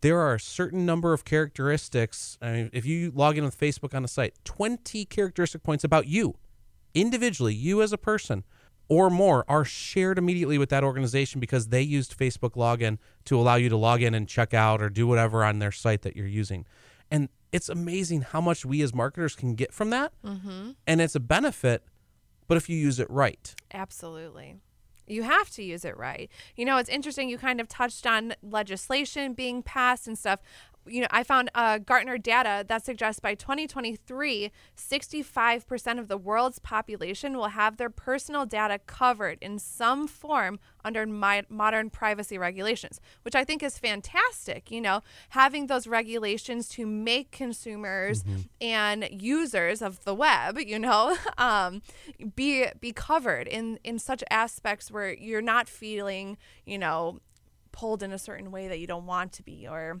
there 0.00 0.20
are 0.20 0.34
a 0.34 0.40
certain 0.40 0.84
number 0.86 1.12
of 1.12 1.24
characteristics. 1.24 2.38
I 2.42 2.52
mean, 2.52 2.70
if 2.72 2.84
you 2.84 3.10
log 3.14 3.38
in 3.38 3.44
with 3.44 3.58
Facebook 3.58 3.94
on 3.94 4.04
a 4.04 4.08
site, 4.08 4.34
20 4.44 5.04
characteristic 5.06 5.62
points 5.62 5.82
about 5.82 6.06
you, 6.06 6.36
individually, 6.94 7.54
you 7.54 7.82
as 7.82 7.92
a 7.92 7.98
person, 7.98 8.44
or 8.88 9.10
more, 9.10 9.44
are 9.48 9.64
shared 9.64 10.18
immediately 10.18 10.58
with 10.58 10.70
that 10.70 10.82
organization 10.82 11.40
because 11.40 11.68
they 11.68 11.82
used 11.82 12.16
Facebook 12.16 12.52
login 12.52 12.98
to 13.26 13.38
allow 13.38 13.56
you 13.56 13.68
to 13.68 13.76
log 13.76 14.02
in 14.02 14.14
and 14.14 14.26
check 14.28 14.54
out 14.54 14.80
or 14.80 14.88
do 14.88 15.06
whatever 15.06 15.44
on 15.44 15.58
their 15.58 15.72
site 15.72 16.02
that 16.02 16.16
you're 16.16 16.26
using. 16.26 16.64
And 17.10 17.28
it's 17.52 17.68
amazing 17.68 18.22
how 18.22 18.40
much 18.40 18.64
we 18.64 18.82
as 18.82 18.94
marketers 18.94 19.34
can 19.34 19.54
get 19.54 19.72
from 19.72 19.90
that. 19.90 20.12
Mm-hmm. 20.24 20.70
And 20.86 21.00
it's 21.00 21.14
a 21.14 21.20
benefit, 21.20 21.82
but 22.46 22.56
if 22.56 22.68
you 22.68 22.76
use 22.76 22.98
it 22.98 23.10
right. 23.10 23.54
Absolutely. 23.72 24.56
You 25.06 25.22
have 25.22 25.50
to 25.50 25.62
use 25.62 25.84
it 25.84 25.96
right. 25.96 26.30
You 26.54 26.66
know, 26.66 26.76
it's 26.76 26.90
interesting. 26.90 27.28
You 27.28 27.38
kind 27.38 27.60
of 27.60 27.68
touched 27.68 28.06
on 28.06 28.34
legislation 28.42 29.32
being 29.32 29.62
passed 29.62 30.06
and 30.06 30.18
stuff. 30.18 30.40
You 30.90 31.02
know, 31.02 31.08
I 31.10 31.22
found 31.22 31.50
uh, 31.54 31.78
Gartner 31.78 32.18
data 32.18 32.64
that 32.68 32.84
suggests 32.84 33.20
by 33.20 33.34
2023, 33.34 34.50
65% 34.76 35.98
of 35.98 36.08
the 36.08 36.16
world's 36.16 36.58
population 36.58 37.36
will 37.36 37.48
have 37.48 37.76
their 37.76 37.90
personal 37.90 38.46
data 38.46 38.78
covered 38.86 39.38
in 39.40 39.58
some 39.58 40.06
form 40.08 40.58
under 40.84 41.06
mi- 41.06 41.42
modern 41.48 41.90
privacy 41.90 42.38
regulations, 42.38 43.00
which 43.22 43.34
I 43.34 43.44
think 43.44 43.62
is 43.62 43.78
fantastic. 43.78 44.70
You 44.70 44.80
know, 44.80 45.02
having 45.30 45.66
those 45.66 45.86
regulations 45.86 46.68
to 46.70 46.86
make 46.86 47.30
consumers 47.30 48.24
and 48.60 49.08
users 49.10 49.82
of 49.82 50.04
the 50.04 50.14
web, 50.14 50.58
you 50.58 50.78
know, 50.78 51.16
um, 51.38 51.82
be 52.34 52.66
be 52.80 52.92
covered 52.92 53.46
in 53.48 53.78
in 53.84 53.98
such 53.98 54.24
aspects 54.30 54.90
where 54.90 55.12
you're 55.12 55.42
not 55.42 55.68
feeling, 55.68 56.36
you 56.64 56.78
know, 56.78 57.20
pulled 57.72 58.02
in 58.02 58.12
a 58.12 58.18
certain 58.18 58.50
way 58.50 58.68
that 58.68 58.78
you 58.78 58.86
don't 58.86 59.06
want 59.06 59.32
to 59.32 59.42
be 59.42 59.66
or 59.68 60.00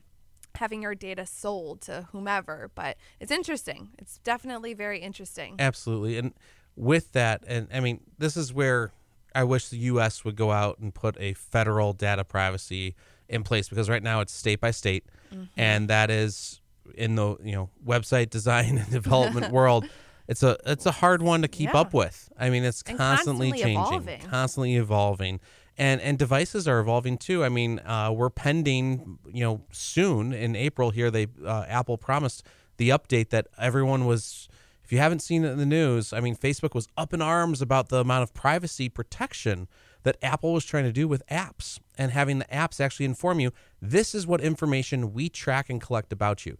having 0.58 0.82
your 0.82 0.94
data 0.94 1.24
sold 1.26 1.80
to 1.82 2.08
whomever. 2.12 2.70
But 2.74 2.96
it's 3.20 3.32
interesting. 3.32 3.90
It's 3.98 4.18
definitely 4.18 4.74
very 4.74 5.00
interesting. 5.00 5.56
Absolutely. 5.58 6.18
And 6.18 6.34
with 6.76 7.12
that, 7.12 7.44
and 7.46 7.68
I 7.72 7.80
mean, 7.80 8.00
this 8.18 8.36
is 8.36 8.52
where 8.52 8.92
I 9.34 9.44
wish 9.44 9.68
the 9.68 9.78
U.S. 9.78 10.24
would 10.24 10.36
go 10.36 10.50
out 10.52 10.78
and 10.78 10.94
put 10.94 11.16
a 11.20 11.34
federal 11.34 11.92
data 11.92 12.24
privacy 12.24 12.94
in 13.28 13.42
place 13.44 13.68
because 13.68 13.88
right 13.88 14.02
now 14.02 14.20
it's 14.20 14.32
state 14.32 14.60
by 14.60 14.70
state, 14.70 15.04
mm-hmm. 15.32 15.44
and 15.56 15.88
that 15.88 16.10
is 16.10 16.60
in 16.94 17.14
the 17.14 17.36
you 17.42 17.52
know 17.52 17.70
website 17.86 18.30
design 18.38 18.78
and 18.78 18.90
development 18.90 19.52
world. 19.58 19.88
It's 20.28 20.42
a 20.42 20.56
it's 20.66 20.86
a 20.86 20.90
hard 20.90 21.22
one 21.22 21.42
to 21.42 21.48
keep 21.48 21.72
Yeah. 21.72 21.80
up 21.80 21.94
with. 21.94 22.30
I 22.38 22.50
mean, 22.50 22.64
it's 22.64 22.82
constantly, 22.82 23.50
constantly 23.50 23.52
changing, 23.52 23.76
evolving. 23.78 24.20
constantly 24.20 24.76
evolving, 24.76 25.40
and 25.78 26.00
and 26.00 26.18
devices 26.18 26.66
are 26.66 26.80
evolving 26.80 27.16
too. 27.16 27.44
I 27.44 27.48
mean, 27.48 27.78
uh, 27.80 28.12
we're 28.12 28.30
pending, 28.30 29.18
you 29.32 29.44
know, 29.44 29.62
soon 29.70 30.32
in 30.32 30.56
April 30.56 30.90
here. 30.90 31.10
They 31.10 31.28
uh, 31.44 31.64
Apple 31.68 31.96
promised 31.96 32.42
the 32.76 32.90
update 32.90 33.30
that 33.30 33.46
everyone 33.56 34.04
was. 34.04 34.48
If 34.84 34.92
you 34.92 34.98
haven't 34.98 35.20
seen 35.20 35.44
it 35.44 35.50
in 35.50 35.58
the 35.58 35.66
news, 35.66 36.14
I 36.14 36.20
mean, 36.20 36.34
Facebook 36.34 36.74
was 36.74 36.88
up 36.96 37.12
in 37.12 37.20
arms 37.20 37.60
about 37.60 37.90
the 37.90 37.98
amount 37.98 38.22
of 38.22 38.32
privacy 38.32 38.88
protection 38.88 39.68
that 40.02 40.16
Apple 40.22 40.54
was 40.54 40.64
trying 40.64 40.84
to 40.84 40.92
do 40.92 41.06
with 41.06 41.22
apps 41.26 41.78
and 41.98 42.10
having 42.10 42.38
the 42.38 42.46
apps 42.46 42.80
actually 42.80 43.04
inform 43.04 43.38
you 43.38 43.52
this 43.82 44.14
is 44.14 44.26
what 44.26 44.40
information 44.40 45.12
we 45.12 45.28
track 45.28 45.68
and 45.68 45.78
collect 45.78 46.10
about 46.10 46.46
you. 46.46 46.56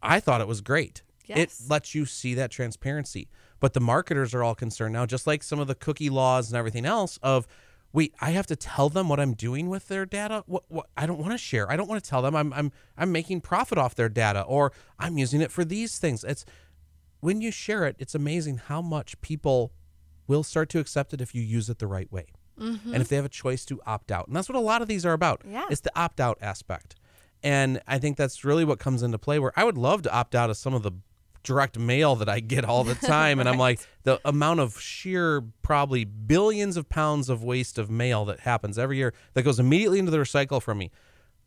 I 0.00 0.20
thought 0.20 0.40
it 0.40 0.46
was 0.46 0.60
great. 0.60 1.02
Yes. 1.24 1.38
It 1.38 1.70
lets 1.70 1.92
you 1.92 2.06
see 2.06 2.34
that 2.34 2.52
transparency. 2.52 3.28
But 3.58 3.72
the 3.72 3.80
marketers 3.80 4.34
are 4.34 4.44
all 4.44 4.54
concerned 4.54 4.92
now, 4.92 5.06
just 5.06 5.26
like 5.26 5.42
some 5.42 5.58
of 5.58 5.66
the 5.66 5.74
cookie 5.74 6.10
laws 6.10 6.50
and 6.50 6.56
everything 6.56 6.84
else, 6.84 7.18
of 7.22 7.48
wait, 7.96 8.14
I 8.20 8.32
have 8.32 8.46
to 8.48 8.56
tell 8.56 8.90
them 8.90 9.08
what 9.08 9.18
I'm 9.18 9.32
doing 9.32 9.70
with 9.70 9.88
their 9.88 10.04
data. 10.04 10.44
What, 10.46 10.64
what 10.68 10.86
I 10.98 11.06
don't 11.06 11.18
want 11.18 11.32
to 11.32 11.38
share. 11.38 11.72
I 11.72 11.76
don't 11.76 11.88
want 11.88 12.04
to 12.04 12.08
tell 12.08 12.20
them 12.20 12.36
I'm 12.36 12.52
I'm 12.52 12.70
I'm 12.96 13.10
making 13.10 13.40
profit 13.40 13.78
off 13.78 13.94
their 13.94 14.10
data 14.10 14.42
or 14.42 14.70
I'm 14.98 15.16
using 15.16 15.40
it 15.40 15.50
for 15.50 15.64
these 15.64 15.98
things. 15.98 16.22
It's 16.22 16.44
when 17.20 17.40
you 17.40 17.50
share 17.50 17.86
it, 17.86 17.96
it's 17.98 18.14
amazing 18.14 18.58
how 18.58 18.82
much 18.82 19.18
people 19.22 19.72
will 20.26 20.42
start 20.42 20.68
to 20.68 20.78
accept 20.78 21.14
it 21.14 21.22
if 21.22 21.34
you 21.34 21.40
use 21.40 21.70
it 21.70 21.78
the 21.78 21.86
right 21.86 22.12
way. 22.12 22.26
Mm-hmm. 22.60 22.92
And 22.92 23.02
if 23.02 23.08
they 23.08 23.16
have 23.16 23.24
a 23.24 23.30
choice 23.30 23.64
to 23.66 23.80
opt 23.86 24.12
out. 24.12 24.26
And 24.26 24.36
that's 24.36 24.48
what 24.48 24.56
a 24.56 24.60
lot 24.60 24.82
of 24.82 24.88
these 24.88 25.06
are 25.06 25.14
about. 25.14 25.40
Yeah. 25.48 25.64
It's 25.70 25.80
the 25.80 25.98
opt 25.98 26.20
out 26.20 26.36
aspect. 26.42 26.96
And 27.42 27.80
I 27.86 27.98
think 27.98 28.18
that's 28.18 28.44
really 28.44 28.64
what 28.64 28.78
comes 28.78 29.02
into 29.02 29.18
play 29.18 29.38
where 29.38 29.52
I 29.56 29.64
would 29.64 29.78
love 29.78 30.02
to 30.02 30.12
opt 30.12 30.34
out 30.34 30.50
of 30.50 30.58
some 30.58 30.74
of 30.74 30.82
the 30.82 30.92
direct 31.46 31.78
mail 31.78 32.16
that 32.16 32.28
I 32.28 32.40
get 32.40 32.64
all 32.64 32.84
the 32.84 32.94
time. 33.06 33.40
And 33.40 33.48
I'm 33.48 33.56
like, 33.58 33.80
the 34.02 34.20
amount 34.24 34.60
of 34.60 34.78
sheer, 34.78 35.42
probably 35.62 36.04
billions 36.04 36.76
of 36.76 36.88
pounds 36.88 37.30
of 37.30 37.42
waste 37.42 37.78
of 37.78 37.88
mail 37.88 38.24
that 38.26 38.40
happens 38.40 38.78
every 38.78 38.98
year 38.98 39.14
that 39.34 39.42
goes 39.42 39.58
immediately 39.58 39.98
into 39.98 40.10
the 40.10 40.18
recycle 40.18 40.60
from 40.60 40.78
me. 40.78 40.90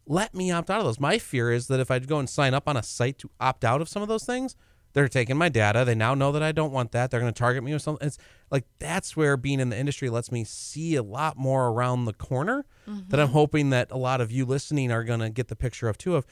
Let 0.07 0.33
me 0.33 0.49
opt 0.51 0.71
out 0.71 0.79
of 0.79 0.85
those. 0.85 0.99
My 0.99 1.19
fear 1.19 1.51
is 1.51 1.67
that 1.67 1.79
if 1.79 1.91
I 1.91 1.99
go 1.99 2.17
and 2.17 2.27
sign 2.27 2.55
up 2.55 2.67
on 2.67 2.75
a 2.75 2.81
site 2.81 3.19
to 3.19 3.29
opt 3.39 3.63
out 3.63 3.81
of 3.81 3.89
some 3.89 4.01
of 4.01 4.07
those 4.07 4.25
things, 4.25 4.55
they're 4.93 5.07
taking 5.07 5.37
my 5.37 5.49
data. 5.49 5.83
They 5.85 5.93
now 5.93 6.15
know 6.15 6.31
that 6.31 6.41
I 6.41 6.51
don't 6.51 6.71
want 6.71 6.93
that. 6.93 7.11
They're 7.11 7.19
going 7.19 7.31
to 7.31 7.37
target 7.37 7.63
me 7.63 7.73
with 7.73 7.83
something. 7.83 8.07
It's 8.07 8.17
like 8.49 8.65
that's 8.79 9.15
where 9.15 9.37
being 9.37 9.59
in 9.59 9.69
the 9.69 9.77
industry 9.77 10.09
lets 10.09 10.31
me 10.31 10.43
see 10.43 10.95
a 10.95 11.03
lot 11.03 11.37
more 11.37 11.67
around 11.67 12.05
the 12.05 12.13
corner 12.13 12.65
that 12.87 13.19
I'm 13.19 13.27
mm-hmm. 13.27 13.33
hoping 13.33 13.69
that 13.69 13.91
a 13.91 13.97
lot 13.97 14.19
of 14.19 14.31
you 14.31 14.45
listening 14.45 14.91
are 14.91 15.03
going 15.03 15.19
to 15.19 15.29
get 15.29 15.47
the 15.47 15.55
picture 15.55 15.87
of 15.89 15.97
too 15.99 16.15
of 16.15 16.25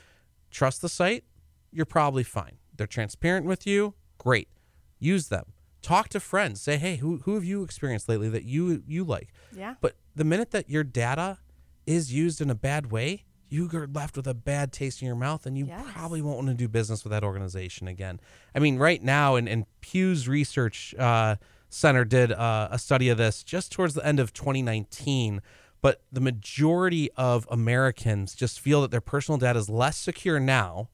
trust 0.49 0.81
the 0.81 0.89
site, 0.89 1.23
you're 1.71 1.85
probably 1.85 2.23
fine. 2.23 2.57
They're 2.77 2.87
transparent 2.87 3.45
with 3.45 3.65
you, 3.67 3.93
great. 4.17 4.47
Use 4.99 5.27
them. 5.27 5.45
Talk 5.81 6.09
to 6.09 6.19
friends. 6.19 6.59
Say, 6.61 6.77
"Hey, 6.77 6.97
who 6.97 7.17
who 7.25 7.35
have 7.35 7.43
you 7.43 7.63
experienced 7.63 8.09
lately 8.09 8.29
that 8.29 8.43
you 8.43 8.83
you 8.87 9.03
like?" 9.03 9.29
Yeah. 9.55 9.75
But 9.81 9.95
the 10.15 10.23
minute 10.23 10.51
that 10.51 10.69
your 10.69 10.83
data 10.83 11.37
is 11.85 12.11
used 12.13 12.41
in 12.41 12.49
a 12.49 12.55
bad 12.55 12.91
way, 12.91 13.23
you 13.49 13.69
are 13.73 13.87
left 13.87 14.17
with 14.17 14.27
a 14.27 14.33
bad 14.33 14.73
taste 14.73 15.01
in 15.01 15.05
your 15.05 15.15
mouth 15.15 15.45
and 15.45 15.57
you 15.57 15.65
Yes. 15.67 15.85
probably 15.93 16.21
won't 16.21 16.37
want 16.37 16.49
to 16.49 16.53
do 16.55 16.67
business 16.67 17.03
with 17.03 17.11
that 17.11 17.23
organization 17.23 17.87
again. 17.87 18.19
I 18.53 18.59
mean, 18.59 18.77
right 18.77 19.01
now, 19.01 19.35
and, 19.35 19.47
and 19.47 19.65
Pew's 19.81 20.27
Research 20.27 20.93
uh, 20.99 21.37
Center 21.69 22.03
did 22.03 22.31
uh, 22.33 22.67
a 22.71 22.79
study 22.79 23.07
of 23.09 23.17
this 23.17 23.43
just 23.43 23.71
towards 23.71 23.93
the 23.93 24.05
end 24.05 24.19
of 24.19 24.33
2019. 24.33 25.41
But 25.81 26.01
the 26.11 26.19
majority 26.21 27.09
of 27.15 27.47
Americans 27.51 28.33
just 28.35 28.59
feel 28.59 28.81
that 28.81 28.91
their 28.91 28.99
personal 28.99 29.37
data 29.37 29.59
is 29.59 29.69
less 29.69 29.95
secure 29.95 30.39
now 30.39 30.89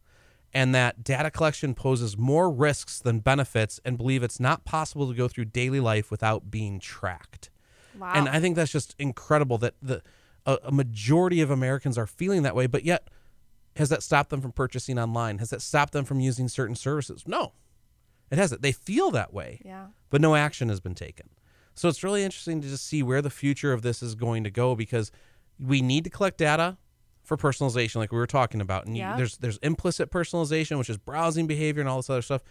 and 0.53 0.73
that 0.75 1.03
data 1.03 1.31
collection 1.31 1.73
poses 1.73 2.17
more 2.17 2.51
risks 2.51 2.99
than 2.99 3.19
benefits 3.19 3.79
and 3.83 3.97
believe 3.97 4.23
it's 4.23 4.39
not 4.39 4.65
possible 4.65 5.07
to 5.07 5.13
go 5.15 5.27
through 5.27 5.45
daily 5.45 5.79
life 5.79 6.11
without 6.11 6.51
being 6.51 6.79
tracked. 6.79 7.49
Wow. 7.97 8.11
And 8.13 8.29
I 8.29 8.39
think 8.39 8.55
that's 8.55 8.71
just 8.71 8.95
incredible 8.99 9.57
that 9.59 9.75
the 9.81 10.01
a, 10.45 10.57
a 10.65 10.71
majority 10.71 11.41
of 11.41 11.49
Americans 11.49 11.97
are 11.97 12.07
feeling 12.07 12.43
that 12.43 12.55
way, 12.55 12.67
but 12.67 12.83
yet 12.83 13.09
has 13.77 13.89
that 13.89 14.03
stopped 14.03 14.29
them 14.29 14.41
from 14.41 14.51
purchasing 14.51 14.99
online? 14.99 15.39
Has 15.39 15.49
that 15.49 15.61
stopped 15.61 15.93
them 15.93 16.05
from 16.05 16.19
using 16.19 16.47
certain 16.47 16.75
services? 16.75 17.23
No. 17.25 17.53
It 18.29 18.37
hasn't. 18.37 18.61
They 18.61 18.71
feel 18.71 19.11
that 19.11 19.33
way, 19.33 19.61
yeah. 19.63 19.87
but 20.09 20.21
no 20.21 20.35
action 20.35 20.69
has 20.69 20.79
been 20.79 20.95
taken. 20.95 21.29
So 21.75 21.89
it's 21.89 22.03
really 22.03 22.23
interesting 22.23 22.61
to 22.61 22.67
just 22.67 22.85
see 22.85 23.01
where 23.01 23.21
the 23.21 23.29
future 23.29 23.73
of 23.73 23.81
this 23.81 24.03
is 24.03 24.15
going 24.15 24.43
to 24.43 24.51
go 24.51 24.75
because 24.75 25.11
we 25.59 25.81
need 25.81 26.03
to 26.03 26.09
collect 26.09 26.37
data 26.37 26.77
for 27.23 27.37
personalization 27.37 27.95
like 27.95 28.11
we 28.11 28.17
were 28.17 28.27
talking 28.27 28.61
about. 28.61 28.85
And 28.85 28.95
you- 28.95 29.17
there's 29.17 29.37
there's 29.37 29.57
implicit 29.57 30.11
personalization, 30.11 30.77
which 30.77 30.89
is 30.89 30.97
browsing 30.97 31.47
behavior 31.47 31.81
and 31.81 31.89
all 31.89 31.97
this 31.97 32.09
other 32.09 32.21
stuff. 32.21 32.43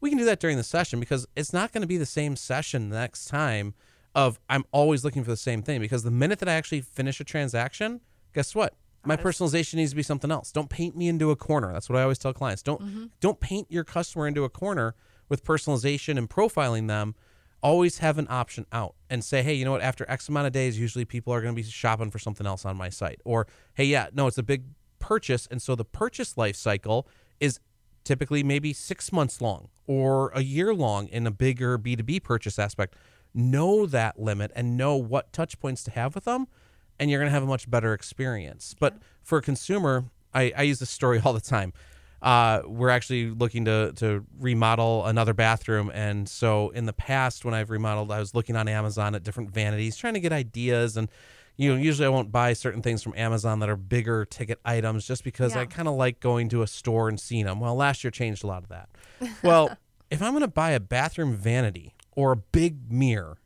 We 0.00 0.08
can 0.08 0.18
do 0.18 0.24
that 0.24 0.40
during 0.40 0.56
the 0.56 0.64
session 0.64 0.98
because 1.00 1.26
it's 1.36 1.52
not 1.52 1.72
going 1.72 1.82
to 1.82 1.86
be 1.86 1.96
the 1.96 2.06
same 2.06 2.34
session 2.34 2.88
the 2.88 2.96
next 2.96 3.26
time 3.26 3.74
of 4.14 4.38
I'm 4.48 4.64
always 4.72 5.04
looking 5.04 5.24
for 5.24 5.30
the 5.30 5.36
same 5.36 5.62
thing 5.62 5.80
because 5.80 6.02
the 6.02 6.10
minute 6.10 6.38
that 6.40 6.48
I 6.48 6.54
actually 6.54 6.80
finish 6.80 7.20
a 7.20 7.24
transaction, 7.24 8.00
guess 8.34 8.54
what? 8.54 8.74
My 9.04 9.16
personalization 9.16 9.74
needs 9.74 9.90
to 9.90 9.96
be 9.96 10.02
something 10.02 10.30
else. 10.30 10.52
Don't 10.52 10.70
paint 10.70 10.96
me 10.96 11.08
into 11.08 11.30
a 11.32 11.36
corner. 11.36 11.72
That's 11.72 11.88
what 11.88 11.98
I 11.98 12.02
always 12.02 12.18
tell 12.18 12.32
clients. 12.32 12.62
Don't 12.62 12.80
mm-hmm. 12.80 13.04
don't 13.20 13.40
paint 13.40 13.66
your 13.70 13.84
customer 13.84 14.28
into 14.28 14.44
a 14.44 14.48
corner 14.48 14.94
with 15.28 15.44
personalization 15.44 16.18
and 16.18 16.30
profiling 16.30 16.86
them. 16.88 17.14
Always 17.62 17.98
have 17.98 18.18
an 18.18 18.26
option 18.28 18.66
out 18.72 18.94
and 19.08 19.24
say, 19.24 19.42
hey, 19.42 19.54
you 19.54 19.64
know 19.64 19.72
what? 19.72 19.82
After 19.82 20.04
X 20.08 20.28
amount 20.28 20.48
of 20.48 20.52
days, 20.52 20.78
usually 20.78 21.04
people 21.04 21.32
are 21.32 21.40
going 21.40 21.54
to 21.54 21.62
be 21.62 21.68
shopping 21.68 22.10
for 22.10 22.18
something 22.18 22.46
else 22.46 22.64
on 22.64 22.76
my 22.76 22.88
site. 22.88 23.20
Or, 23.24 23.46
hey, 23.74 23.84
yeah, 23.84 24.08
no, 24.12 24.26
it's 24.26 24.38
a 24.38 24.42
big 24.42 24.64
purchase, 24.98 25.46
and 25.50 25.60
so 25.60 25.74
the 25.74 25.84
purchase 25.84 26.36
life 26.36 26.56
cycle 26.56 27.06
is 27.40 27.60
typically 28.04 28.42
maybe 28.42 28.72
six 28.72 29.12
months 29.12 29.40
long 29.40 29.68
or 29.86 30.30
a 30.34 30.42
year 30.42 30.74
long 30.74 31.08
in 31.08 31.26
a 31.26 31.30
bigger 31.30 31.78
B2B 31.78 32.22
purchase 32.22 32.58
aspect. 32.58 32.94
Know 33.34 33.86
that 33.86 34.18
limit 34.18 34.50
and 34.54 34.76
know 34.76 34.96
what 34.96 35.32
touch 35.32 35.58
points 35.58 35.82
to 35.84 35.90
have 35.90 36.14
with 36.14 36.24
them, 36.24 36.46
and 36.98 37.10
you're 37.10 37.20
going 37.20 37.28
to 37.28 37.34
have 37.34 37.42
a 37.42 37.46
much 37.46 37.70
better 37.70 37.94
experience. 37.94 38.74
But 38.78 38.96
for 39.22 39.38
a 39.38 39.42
consumer, 39.42 40.04
I, 40.34 40.52
I 40.56 40.62
use 40.62 40.78
this 40.78 40.90
story 40.90 41.20
all 41.24 41.32
the 41.32 41.40
time. 41.40 41.72
Uh, 42.22 42.62
we're 42.64 42.88
actually 42.88 43.30
looking 43.30 43.64
to, 43.64 43.92
to 43.96 44.24
remodel 44.38 45.04
another 45.06 45.34
bathroom. 45.34 45.90
And 45.92 46.28
so 46.28 46.70
in 46.70 46.86
the 46.86 46.92
past, 46.92 47.44
when 47.44 47.52
I've 47.52 47.68
remodeled, 47.68 48.12
I 48.12 48.20
was 48.20 48.32
looking 48.32 48.54
on 48.54 48.68
Amazon 48.68 49.16
at 49.16 49.24
different 49.24 49.50
vanities, 49.50 49.96
trying 49.96 50.14
to 50.14 50.20
get 50.20 50.32
ideas. 50.32 50.96
And, 50.96 51.08
you 51.56 51.74
know, 51.74 51.80
usually 51.80 52.06
I 52.06 52.10
won't 52.10 52.30
buy 52.30 52.52
certain 52.52 52.80
things 52.80 53.02
from 53.02 53.14
Amazon 53.16 53.58
that 53.58 53.68
are 53.68 53.76
bigger 53.76 54.24
ticket 54.24 54.60
items 54.64 55.04
just 55.04 55.24
because 55.24 55.56
I 55.56 55.66
kind 55.66 55.88
of 55.88 55.94
like 55.94 56.20
going 56.20 56.48
to 56.50 56.62
a 56.62 56.66
store 56.68 57.08
and 57.08 57.18
seeing 57.18 57.44
them. 57.46 57.58
Well, 57.58 57.74
last 57.74 58.04
year 58.04 58.12
changed 58.12 58.44
a 58.44 58.46
lot 58.46 58.62
of 58.62 58.68
that. 58.68 58.88
Well, 59.42 59.76
if 60.10 60.22
I'm 60.22 60.30
going 60.30 60.42
to 60.42 60.48
buy 60.48 60.70
a 60.70 60.80
bathroom 60.80 61.34
vanity 61.34 61.96
or 62.12 62.30
a 62.30 62.36
big 62.36 62.92
mirror, 62.92 63.38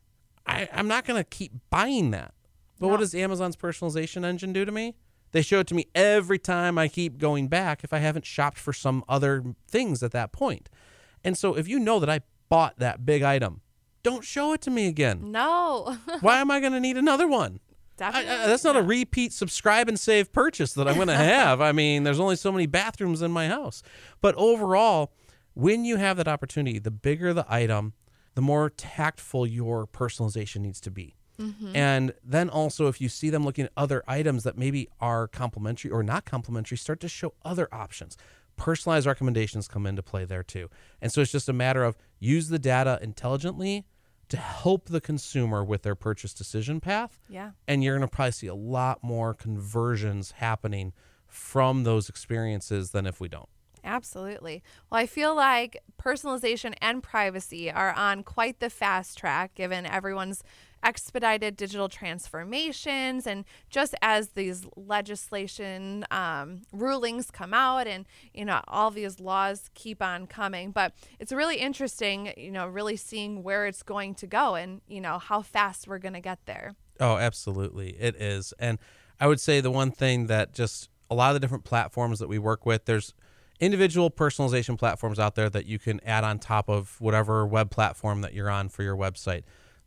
I, 0.47 0.69
I'm 0.71 0.87
not 0.87 1.07
going 1.07 1.19
to 1.19 1.25
keep 1.25 1.53
buying 1.71 2.11
that. 2.11 2.35
But 2.79 2.89
what 2.89 3.01
does 3.01 3.15
Amazon's 3.15 3.57
personalization 3.57 4.23
engine 4.23 4.53
do 4.53 4.67
to 4.67 4.73
me? 4.73 4.97
They 5.33 5.43
show 5.43 5.61
it 5.61 5.67
to 5.69 5.75
me 5.75 5.87
every 5.95 6.39
time 6.39 6.79
I 6.79 6.89
keep 6.89 7.19
going 7.19 7.49
back 7.49 7.85
if 7.85 7.93
I 7.93 7.99
haven't 7.99 8.25
shopped 8.25 8.59
for 8.59 8.73
some 8.73 9.05
other 9.09 9.45
things 9.69 10.03
at 10.03 10.13
that 10.13 10.33
point. 10.33 10.69
And 11.25 11.37
so 11.37 11.57
if 11.57 11.69
you 11.69 11.79
know 11.79 11.99
that 12.01 12.09
I 12.09 12.21
bought 12.49 12.79
that 12.79 13.05
big 13.05 13.23
item, 13.23 13.61
don't 14.03 14.25
show 14.25 14.53
it 14.53 14.61
to 14.63 14.71
me 14.71 14.87
again. 14.87 15.33
No. 15.33 15.99
Why 16.21 16.39
am 16.39 16.51
I 16.51 16.61
going 16.61 16.73
to 16.73 16.81
need 16.81 16.97
another 16.97 17.27
one? 17.27 17.61
I, 18.01 18.13
Definitely. 18.13 18.31
I, 18.31 18.47
that's 18.47 18.65
not 18.65 18.77
a 18.77 18.83
repeat 18.83 19.33
subscribe 19.33 19.89
and 19.89 19.99
save 19.99 20.33
purchase 20.33 20.75
that 20.75 20.87
I'm 20.87 20.95
going 20.97 21.09
to 21.09 21.17
have. 21.17 21.61
I 21.61 21.73
mean, 21.73 22.05
there's 22.05 22.21
only 22.21 22.37
so 22.37 22.53
many 22.53 22.67
bathrooms 22.67 23.23
in 23.23 23.33
my 23.33 23.49
house. 23.49 23.83
But 24.21 24.35
overall, 24.37 25.13
when 25.55 25.85
you 25.85 25.97
have 25.97 26.19
that 26.19 26.29
opportunity, 26.29 26.79
the 26.79 26.91
bigger 26.91 27.33
the 27.33 27.47
item, 27.49 27.95
the 28.35 28.43
more 28.43 28.71
tactful 28.71 29.47
your 29.47 29.87
personalization 29.87 30.61
needs 30.61 30.81
to 30.83 30.91
be. 30.91 31.17
Mm-hmm. 31.39 31.77
And 31.77 32.15
then 32.25 32.49
also, 32.49 32.89
if 32.89 33.01
you 33.01 33.09
see 33.09 33.31
them 33.31 33.45
looking 33.45 33.67
at 33.67 33.73
other 33.77 34.03
items 34.09 34.45
that 34.45 34.57
maybe 34.57 34.89
are 35.01 35.29
complementary 35.29 35.91
or 35.91 36.03
not 36.03 36.25
complementary, 36.25 36.77
start 36.79 37.01
to 37.01 37.09
show 37.09 37.35
other 37.45 37.69
options. 37.73 38.17
Personalized 38.57 39.07
recommendations 39.07 39.69
come 39.69 39.87
into 39.87 40.03
play 40.03 40.25
there 40.25 40.43
too. 40.43 40.71
And 41.03 41.13
so 41.13 41.21
it's 41.21 41.33
just 41.33 41.49
a 41.49 41.53
matter 41.53 41.85
of 41.85 41.97
use 42.19 42.49
the 42.49 42.59
data 42.59 42.99
intelligently 43.03 43.85
to 44.29 44.37
help 44.39 44.89
the 44.89 45.01
consumer 45.01 45.63
with 45.63 45.83
their 45.83 45.95
purchase 45.95 46.33
decision 46.35 46.81
path 46.81 47.21
Yeah. 47.29 47.51
and 47.69 47.85
you're 47.85 47.97
going 47.97 48.09
to 48.09 48.13
probably 48.13 48.33
see 48.33 48.49
a 48.49 48.55
lot 48.57 49.05
more 49.05 49.35
conversions 49.35 50.33
happening 50.33 50.93
from 51.29 51.85
those 51.85 52.09
experiences 52.09 52.91
than 52.91 53.07
if 53.07 53.21
we 53.21 53.29
don't. 53.29 53.49
Absolutely. 53.85 54.65
Well, 54.91 55.01
I 55.01 55.07
feel 55.07 55.37
like 55.37 55.81
personalization 56.03 56.75
and 56.83 57.03
privacy 57.05 57.71
are 57.71 57.93
on 57.93 58.25
quite 58.25 58.59
the 58.59 58.69
fast 58.71 59.17
track 59.17 59.55
given 59.55 59.87
everyone's 59.87 60.43
expedited 60.83 61.57
digital 61.57 61.89
transformations 61.89 63.27
and 63.27 63.45
just 63.71 63.95
as 64.03 64.31
these 64.31 64.67
legislation 64.77 66.05
um, 66.11 66.63
rulings 66.73 67.31
come 67.31 67.53
out 67.53 67.87
and 67.87 68.07
you 68.33 68.45
know 68.45 68.61
all 68.69 68.91
these 68.91 69.21
laws 69.21 69.71
keep 69.75 70.03
on 70.03 70.27
coming. 70.27 70.71
But 70.71 70.93
it's 71.19 71.33
really 71.33 71.57
interesting 71.57 72.33
you 72.37 72.51
know 72.51 72.67
really 72.67 72.97
seeing 72.97 73.43
where 73.43 73.67
it's 73.67 73.83
going 73.83 74.15
to 74.17 74.27
go 74.27 74.55
and 74.55 74.81
you 74.87 75.01
know 75.01 75.19
how 75.19 75.43
fast 75.43 75.89
we're 75.89 75.99
going 75.99 76.15
to 76.15 76.21
get 76.21 76.39
there. 76.47 76.75
Oh 77.01 77.17
absolutely. 77.17 77.91
It 77.99 78.17
is. 78.17 78.53
And 78.59 78.79
i 79.19 79.27
would 79.27 79.41
say 79.41 79.61
the 79.61 79.71
one 79.71 79.91
thing 79.91 80.27
that 80.27 80.53
just 80.53 80.91
a 81.11 81.15
lot 81.15 81.31
of 81.31 81.35
the 81.35 81.41
different 81.41 81.65
platforms 81.65 82.19
that 82.19 82.29
we 82.29 82.39
work 82.39 82.67
with 82.67 82.85
there's 82.85 83.15
individual 83.61 84.11
personalization 84.11 84.79
platforms 84.79 85.19
out 85.19 85.35
there 85.35 85.49
that 85.49 85.67
you 85.67 85.79
can 85.79 86.01
add 86.05 86.25
on 86.25 86.39
top 86.39 86.69
of 86.69 87.01
whatever 87.01 87.47
web 87.47 87.71
platform 87.71 88.21
that 88.21 88.35
you're 88.35 88.51
on 88.51 88.69
for 88.69 88.83
your 88.83 88.97
website 88.97 89.43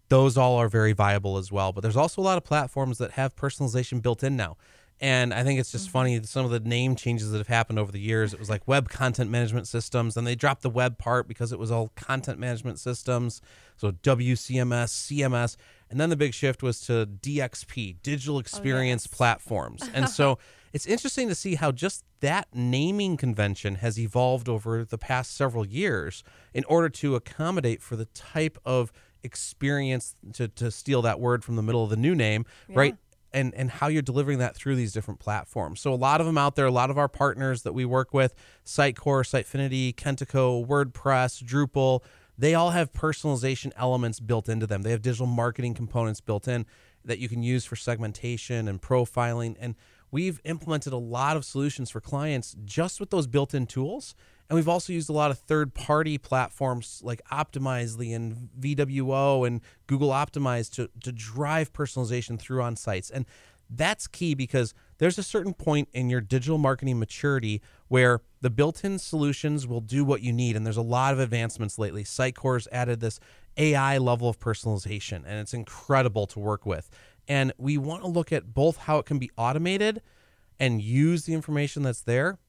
those 0.09 0.37
all 0.37 0.57
are 0.57 0.69
very 0.69 0.93
viable 0.93 1.37
as 1.37 1.51
well. 1.51 1.71
But 1.71 1.81
there's 1.81 1.97
also 1.97 2.21
a 2.21 2.23
lot 2.23 2.37
of 2.37 2.43
platforms 2.43 2.97
that 2.97 3.11
have 3.11 3.35
personalization 3.35 4.01
built 4.01 4.23
in 4.23 4.35
now. 4.35 4.57
And 5.01 5.33
I 5.33 5.43
think 5.43 5.59
it's 5.59 5.71
just 5.71 5.85
mm-hmm. 5.85 5.93
funny 5.93 6.23
some 6.23 6.43
of 6.43 6.51
the 6.51 6.59
name 6.59 6.95
changes 6.95 7.31
that 7.31 7.37
have 7.37 7.47
happened 7.47 7.79
over 7.79 7.91
the 7.91 8.01
years. 8.01 8.33
It 8.33 8.39
was 8.39 8.49
like 8.49 8.67
web 8.67 8.89
content 8.89 9.29
management 9.29 9.67
systems, 9.67 10.17
and 10.17 10.27
they 10.27 10.35
dropped 10.35 10.61
the 10.61 10.69
web 10.69 10.97
part 10.97 11.27
because 11.27 11.53
it 11.53 11.59
was 11.59 11.71
all 11.71 11.89
content 11.95 12.37
management 12.37 12.79
systems. 12.79 13.41
So 13.77 13.91
WCMS, 13.91 14.89
CMS, 14.89 15.55
and 15.89 15.99
then 15.99 16.09
the 16.09 16.17
big 16.17 16.33
shift 16.33 16.61
was 16.61 16.81
to 16.81 17.05
DXP, 17.05 17.97
digital 18.03 18.39
experience 18.39 19.05
oh, 19.05 19.09
yes. 19.09 19.17
platforms. 19.17 19.89
And 19.93 20.09
so 20.09 20.37
it's 20.73 20.85
interesting 20.85 21.29
to 21.29 21.35
see 21.35 21.55
how 21.55 21.71
just 21.71 22.03
that 22.19 22.49
naming 22.53 23.15
convention 23.15 23.75
has 23.75 23.97
evolved 23.97 24.49
over 24.49 24.83
the 24.83 24.97
past 24.97 25.33
several 25.35 25.65
years 25.65 26.23
in 26.53 26.65
order 26.65 26.89
to 26.89 27.15
accommodate 27.15 27.81
for 27.81 27.95
the 27.95 28.05
type 28.05 28.57
of 28.65 28.91
experience 29.23 30.15
to, 30.33 30.47
to 30.47 30.71
steal 30.71 31.01
that 31.03 31.19
word 31.19 31.43
from 31.43 31.55
the 31.55 31.63
middle 31.63 31.83
of 31.83 31.89
the 31.89 31.97
new 31.97 32.15
name, 32.15 32.45
yeah. 32.67 32.75
right? 32.77 32.95
And 33.31 33.53
and 33.53 33.69
how 33.69 33.87
you're 33.87 34.01
delivering 34.01 34.39
that 34.39 34.55
through 34.55 34.75
these 34.75 34.91
different 34.91 35.19
platforms. 35.19 35.81
So 35.81 35.93
a 35.93 35.95
lot 35.95 36.19
of 36.19 36.25
them 36.25 36.37
out 36.37 36.55
there, 36.55 36.65
a 36.65 36.71
lot 36.71 36.89
of 36.89 36.97
our 36.97 37.07
partners 37.07 37.61
that 37.61 37.73
we 37.73 37.85
work 37.85 38.11
with, 38.11 38.33
Sitecore, 38.65 39.23
Sitefinity, 39.23 39.93
Kentico, 39.93 40.65
WordPress, 40.65 41.43
Drupal, 41.43 42.01
they 42.39 42.55
all 42.55 42.71
have 42.71 42.91
personalization 42.91 43.71
elements 43.75 44.19
built 44.19 44.49
into 44.49 44.65
them. 44.65 44.81
They 44.81 44.91
have 44.91 45.01
digital 45.01 45.27
marketing 45.27 45.75
components 45.75 46.21
built 46.21 46.47
in 46.47 46.65
that 47.05 47.19
you 47.19 47.29
can 47.29 47.43
use 47.43 47.65
for 47.65 47.75
segmentation 47.75 48.67
and 48.67 48.81
profiling. 48.81 49.55
And 49.59 49.75
we've 50.09 50.39
implemented 50.45 50.93
a 50.93 50.97
lot 50.97 51.37
of 51.37 51.45
solutions 51.45 51.89
for 51.89 52.01
clients 52.01 52.55
just 52.65 52.99
with 52.99 53.09
those 53.09 53.27
built-in 53.27 53.67
tools 53.67 54.15
and 54.49 54.55
we've 54.55 54.67
also 54.67 54.91
used 54.91 55.09
a 55.09 55.13
lot 55.13 55.29
of 55.29 55.37
third 55.37 55.75
party 55.75 56.17
platforms 56.17 57.01
like 57.03 57.21
Optimizely 57.31 58.15
and 58.15 58.49
VWO 58.59 59.45
and 59.45 59.61
Google 59.85 60.09
Optimize 60.09 60.71
to, 60.73 60.89
to 61.03 61.11
drive 61.11 61.71
personalization 61.71 62.39
through 62.39 62.63
on 62.63 62.75
sites. 62.75 63.11
And 63.11 63.25
that's 63.69 64.07
key 64.07 64.33
because 64.33 64.73
there's 64.97 65.19
a 65.19 65.23
certain 65.23 65.53
point 65.53 65.89
in 65.93 66.09
your 66.09 66.21
digital 66.21 66.57
marketing 66.57 66.97
maturity 66.97 67.61
where 67.87 68.21
the 68.41 68.49
built 68.49 68.83
in 68.83 68.97
solutions 68.97 69.67
will 69.67 69.81
do 69.81 70.03
what 70.03 70.21
you 70.21 70.33
need. 70.33 70.55
And 70.55 70.65
there's 70.65 70.77
a 70.77 70.81
lot 70.81 71.13
of 71.13 71.19
advancements 71.19 71.77
lately. 71.77 72.03
Sitecore's 72.03 72.67
added 72.71 72.99
this 72.99 73.19
AI 73.57 73.99
level 73.99 74.27
of 74.27 74.39
personalization, 74.39 75.17
and 75.17 75.39
it's 75.39 75.53
incredible 75.53 76.25
to 76.27 76.39
work 76.39 76.65
with. 76.65 76.89
And 77.27 77.53
we 77.59 77.77
want 77.77 78.01
to 78.01 78.07
look 78.07 78.31
at 78.31 78.55
both 78.55 78.77
how 78.77 78.97
it 78.97 79.05
can 79.05 79.19
be 79.19 79.29
automated 79.37 80.01
and 80.59 80.81
use 80.81 81.25
the 81.25 81.33
information 81.35 81.83
that's 81.83 82.01
there, 82.01 82.39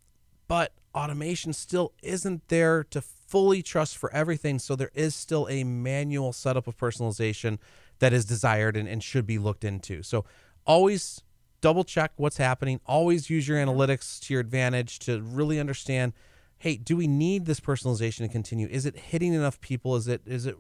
but 0.51 0.73
automation 0.97 1.53
still 1.53 1.93
isn't 2.03 2.49
there 2.49 2.83
to 2.83 3.01
fully 3.01 3.63
trust 3.63 3.97
for 3.97 4.13
everything. 4.13 4.59
So 4.59 4.75
there 4.75 4.91
is 4.95 5.15
still 5.15 5.47
a 5.49 5.63
manual 5.63 6.33
setup 6.33 6.67
of 6.67 6.77
personalization 6.77 7.59
that 8.01 8.13
is 8.13 8.25
desired 8.25 8.77
and, 8.77 8.89
and 8.89 9.01
should 9.01 9.29
be 9.29 9.39
looked 9.39 9.63
into. 9.63 10.03
So 10.03 10.25
always 10.67 11.23
double 11.61 11.85
check 11.85 12.11
what's 12.17 12.39
happening. 12.39 12.81
Always 12.85 13.31
use 13.31 13.47
your 13.47 13.59
analytics 13.59 14.19
to 14.23 14.35
your 14.35 14.41
advantage 14.41 14.99
to 15.01 15.23
really 15.23 15.61
understand 15.61 16.15
hey, 16.59 16.77
do 16.77 16.97
we 16.97 17.07
need 17.07 17.47
this 17.47 17.61
personalization 17.61 18.19
to 18.19 18.29
continue? 18.29 18.67
Is 18.71 18.85
it 18.85 18.95
hitting 18.97 19.33
enough 19.33 19.61
people? 19.61 19.95
Is 19.95 20.09
it 20.09 20.21
is 20.27 20.47
it 20.47 20.57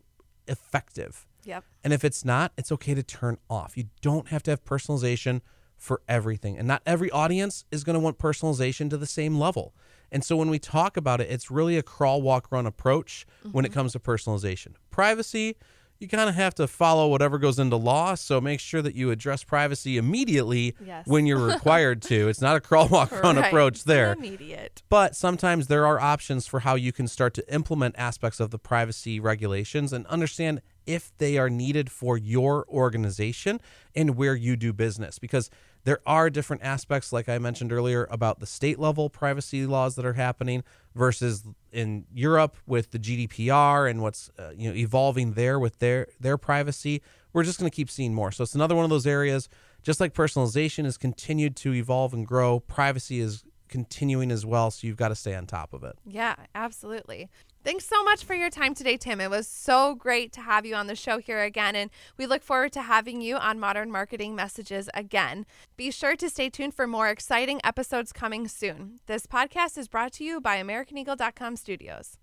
effective? 0.46 1.26
Yep. 1.42 1.64
And 1.82 1.92
if 1.92 2.04
it's 2.04 2.24
not, 2.24 2.52
it's 2.56 2.70
okay 2.70 2.94
to 2.94 3.02
turn 3.02 3.38
off. 3.50 3.76
You 3.76 3.86
don't 4.02 4.28
have 4.28 4.44
to 4.44 4.52
have 4.52 4.64
personalization 4.64 5.40
for 5.76 6.02
everything. 6.06 6.56
And 6.58 6.68
not 6.68 6.82
every 6.86 7.10
audience 7.10 7.64
is 7.72 7.82
going 7.82 7.94
to 7.94 8.00
want 8.00 8.18
personalization 8.18 8.88
to 8.90 8.96
the 8.96 9.06
same 9.06 9.36
level. 9.36 9.74
And 10.12 10.24
so 10.24 10.36
when 10.36 10.50
we 10.50 10.58
talk 10.58 10.96
about 10.96 11.20
it, 11.20 11.30
it's 11.30 11.50
really 11.50 11.76
a 11.76 11.82
crawl, 11.82 12.22
walk, 12.22 12.50
run 12.50 12.66
approach 12.66 13.26
mm-hmm. 13.40 13.50
when 13.50 13.64
it 13.64 13.68
mm-hmm. 13.68 13.80
comes 13.80 13.92
to 13.92 14.00
personalization. 14.00 14.74
Privacy, 14.90 15.56
you 16.00 16.08
kind 16.08 16.30
of 16.30 16.34
have 16.34 16.54
to 16.54 16.66
follow 16.66 17.08
whatever 17.08 17.38
goes 17.38 17.58
into 17.58 17.76
law. 17.76 18.14
So 18.14 18.40
make 18.40 18.58
sure 18.58 18.80
that 18.80 18.94
you 18.94 19.10
address 19.10 19.44
privacy 19.44 19.98
immediately 19.98 20.74
yes. 20.84 21.06
when 21.06 21.26
you're 21.26 21.38
required 21.38 22.02
to. 22.02 22.10
It's 22.30 22.40
not 22.40 22.56
a 22.56 22.60
crawl, 22.60 22.88
walk, 22.88 23.10
run 23.12 23.36
right. 23.36 23.46
approach 23.46 23.84
there. 23.84 24.12
Immediate. 24.12 24.82
But 24.88 25.14
sometimes 25.14 25.66
there 25.66 25.84
are 25.84 26.00
options 26.00 26.46
for 26.46 26.60
how 26.60 26.74
you 26.74 26.92
can 26.92 27.06
start 27.06 27.34
to 27.34 27.54
implement 27.54 27.96
aspects 27.98 28.40
of 28.40 28.50
the 28.50 28.58
privacy 28.58 29.20
regulations 29.20 29.92
and 29.92 30.06
understand 30.06 30.62
if 30.86 31.12
they 31.18 31.36
are 31.36 31.50
needed 31.50 31.90
for 31.90 32.16
your 32.16 32.64
organization 32.68 33.60
and 33.94 34.16
where 34.16 34.34
you 34.34 34.56
do 34.56 34.72
business. 34.72 35.18
Because 35.18 35.50
there 35.84 36.00
are 36.06 36.30
different 36.30 36.62
aspects, 36.62 37.12
like 37.12 37.28
I 37.28 37.38
mentioned 37.38 37.72
earlier, 37.72 38.06
about 38.10 38.40
the 38.40 38.46
state 38.46 38.78
level 38.78 39.08
privacy 39.08 39.66
laws 39.66 39.96
that 39.96 40.04
are 40.04 40.14
happening 40.14 40.62
versus 40.94 41.44
in 41.72 42.04
Europe 42.12 42.56
with 42.66 42.90
the 42.90 42.98
GDPR 42.98 43.88
and 43.88 44.02
what's 44.02 44.30
uh, 44.38 44.50
you 44.56 44.68
know 44.68 44.76
evolving 44.76 45.32
there 45.32 45.58
with 45.58 45.78
their 45.78 46.08
their 46.18 46.36
privacy. 46.36 47.02
We're 47.32 47.44
just 47.44 47.58
going 47.58 47.70
to 47.70 47.74
keep 47.74 47.90
seeing 47.90 48.12
more. 48.12 48.32
So 48.32 48.42
it's 48.42 48.54
another 48.54 48.74
one 48.74 48.84
of 48.84 48.90
those 48.90 49.06
areas. 49.06 49.48
Just 49.82 50.00
like 50.00 50.12
personalization 50.12 50.84
has 50.84 50.98
continued 50.98 51.56
to 51.56 51.72
evolve 51.72 52.12
and 52.12 52.26
grow, 52.26 52.60
privacy 52.60 53.20
is 53.20 53.44
continuing 53.68 54.30
as 54.30 54.44
well. 54.44 54.70
So 54.70 54.86
you've 54.86 54.96
got 54.96 55.08
to 55.08 55.14
stay 55.14 55.34
on 55.34 55.46
top 55.46 55.72
of 55.72 55.84
it. 55.84 55.96
Yeah, 56.04 56.34
absolutely. 56.54 57.30
Thanks 57.62 57.84
so 57.84 58.02
much 58.02 58.24
for 58.24 58.34
your 58.34 58.48
time 58.48 58.74
today, 58.74 58.96
Tim. 58.96 59.20
It 59.20 59.28
was 59.28 59.46
so 59.46 59.94
great 59.94 60.32
to 60.32 60.40
have 60.40 60.64
you 60.64 60.74
on 60.74 60.86
the 60.86 60.96
show 60.96 61.18
here 61.18 61.42
again, 61.42 61.76
and 61.76 61.90
we 62.16 62.26
look 62.26 62.42
forward 62.42 62.72
to 62.72 62.82
having 62.82 63.20
you 63.20 63.36
on 63.36 63.60
Modern 63.60 63.90
Marketing 63.90 64.34
Messages 64.34 64.88
again. 64.94 65.44
Be 65.76 65.90
sure 65.90 66.16
to 66.16 66.30
stay 66.30 66.48
tuned 66.48 66.72
for 66.72 66.86
more 66.86 67.08
exciting 67.10 67.60
episodes 67.62 68.14
coming 68.14 68.48
soon. 68.48 69.00
This 69.06 69.26
podcast 69.26 69.76
is 69.76 69.88
brought 69.88 70.12
to 70.14 70.24
you 70.24 70.40
by 70.40 70.56
AmericanEagle.com 70.56 71.56
Studios. 71.56 72.20